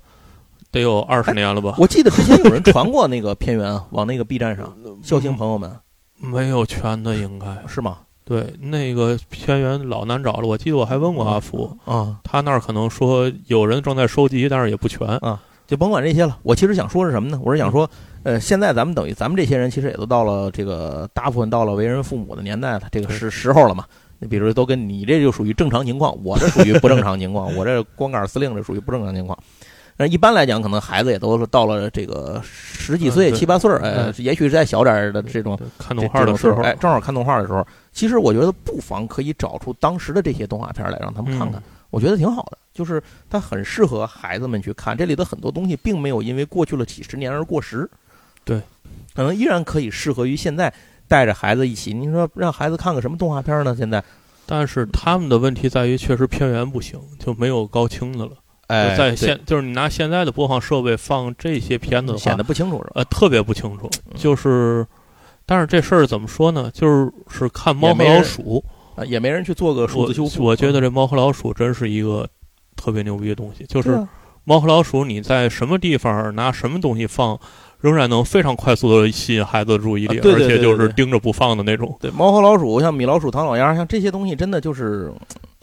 [0.72, 1.76] 得有二十年了吧？
[1.78, 4.72] 我记得之前有人传过那个片源，往那个 B 站上，
[5.02, 5.72] 笑星朋友们。
[6.18, 7.46] 没有全的，应该。
[7.68, 7.98] 是吗？
[8.26, 10.48] 对，那个片源老难找了。
[10.48, 15.40] 我记得我还问过阿福啊，他那儿可能说有人正在收集，但是也不全啊。
[15.68, 16.38] 就甭管这些了。
[16.44, 17.40] 我其实想说是什么呢？
[17.44, 17.90] 我是想说，
[18.24, 23.86] 呃，现在咱们等于咱们这些人其实也都到了这个大部分到了为人父母的年代了，这个时时候了嘛。
[24.20, 29.38] 你比如都跟你这就属于正常情况，我这属于不正常情况， 我这光杆司令这属于不正常情况。
[29.98, 37.66] 那一般来讲，可能孩子也都是到了这个十几岁、七八岁儿，哎，也许再小点儿的这种看动画的时候，哎，正好看动画的时候，
[37.96, 44.96] 其实我觉得不妨可以找出当时的这些动画片来让他们看看，我觉得挺好的，就是它很适合孩子们去看。
[44.96, 47.90] 这里的很多东西并没有因为过去了几十年而过时，
[48.44, 48.62] 对，
[49.16, 50.72] 可能依然可以适合于现在
[51.08, 51.94] 带着孩子一起。
[51.94, 53.74] 您说让孩子看个什么动画片呢？
[53.76, 54.04] 现在，
[54.46, 58.32] 但是他们的问题在于，确实片源不行，就没有高清的了。
[58.68, 63.90] 哎，在现就是你拿现在的播放设备放这些片子，显得不清楚是吧，呃，特别不清楚。
[64.16, 64.86] 就是，
[65.46, 66.72] 但是这事儿怎么说呢？
[66.74, 68.64] 就是是看猫和老鼠
[68.96, 70.44] 啊，也没人去做个数字修复。
[70.44, 72.28] 我觉得这猫和老鼠真是一个
[72.76, 73.66] 特别牛逼的东西。
[73.66, 74.06] 就是
[74.44, 77.40] 猫和老鼠，你在什么地方拿什么东西放，
[77.80, 81.96] 仍然能非常快速的吸引孩子的注意力，而且就是盯着不放的那种。
[82.00, 85.12] 对，猫和老鼠，像米老鼠、唐老鸭，像这些东西，真的就是。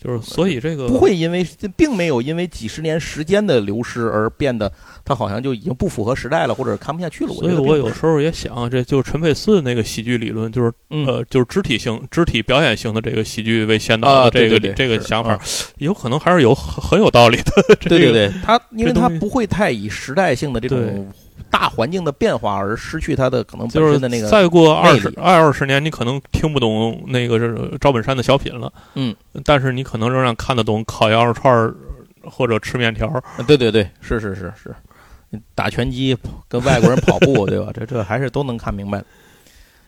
[0.03, 1.47] 就是，所以这个不会因为
[1.77, 4.71] 并没有因为几十年时间的流失而变得，
[5.05, 7.33] 它好像就已经不符合时代了，或者看不下去了。
[7.35, 15.39] 所以我有时候也想，这就是陈佩斯那个喜剧理论，就是呃，就是肢体性、肢体表演性的这个喜剧为先导的这个这个想法，
[15.79, 17.77] 有可能还是有很很有道理的。
[17.81, 21.13] 对对对，他因为他不会太以时代性的这种。
[21.53, 24.29] 大环境的变化而失去它的可能本身的那个。
[24.29, 28.73] 再过二十二二十年，你可能听不懂那个是赵本山的小品了。
[28.95, 31.73] 嗯，但是你可能仍然看得懂烤羊肉串
[32.25, 33.23] 或者吃面条。
[33.47, 34.75] 对对对，是是是是，
[35.55, 36.17] 打拳击
[36.49, 37.71] 跟外国人跑步， 对吧？
[37.75, 39.05] 这这还是都能看明白。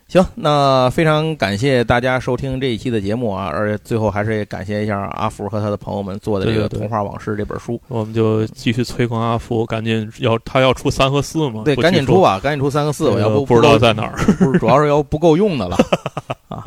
[0.07, 3.47] 行，那非常感谢大家收听这一期的节目啊！
[3.47, 7.81] 而且最后还是感谢一下阿福和他的朋友们做的这个《童话往事》这本书。
[7.87, 11.63] 我们就继续催更阿福，赶紧要他要出三和四嘛？
[11.65, 13.09] 对，赶紧出吧，赶紧出三和四。
[13.09, 14.15] 我要不不知道在哪儿，
[14.59, 15.75] 主要是要不够用的了
[16.49, 16.63] 啊！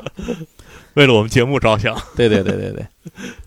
[0.95, 1.97] 为了我们节目着想。
[2.17, 2.85] 对对对对对。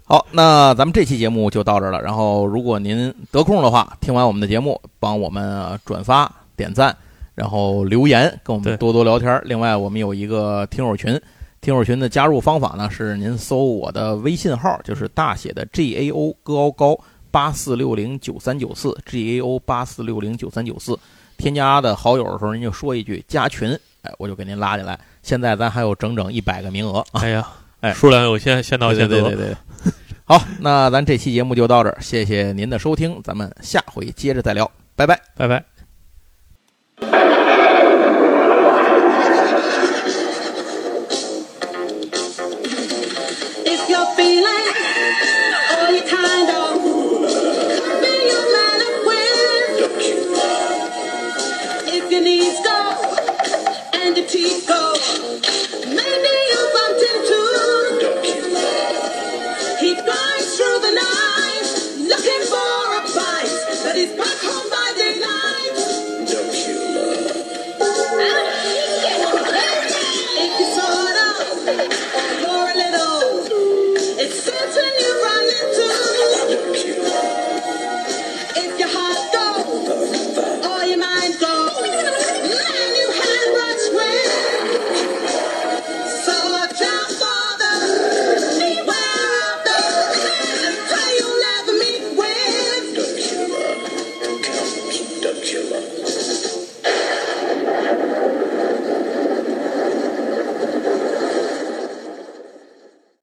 [0.06, 2.02] 好，那咱们这期节目就到这儿了。
[2.02, 6.96] 然后，如果您得空的话，听完我们的节目，帮我们转发点赞。
[7.42, 9.42] 然后留言跟我们多多聊天。
[9.46, 11.20] 另外，我们有一个听友群，
[11.60, 16.96] 听友群的加入方法呢是您搜我的微信号，就是大写的 G A O 高高
[17.32, 20.96] 八四六零九三九四 G A O 八四六零九三九四。
[21.36, 23.72] 添加的好友的时候，您就说一句加群，
[24.04, 25.00] 哎，我就给您拉进来。
[25.24, 27.04] 现在咱还有整整一百个名额。
[27.14, 27.48] 哎呀，
[27.82, 29.20] 哎，数量有限，先到先得。
[29.20, 29.56] 对对对。
[30.26, 35.71] 好，那咱这期节目就到这儿，谢谢您的收听，咱们下回接着再聊，拜拜，拜拜。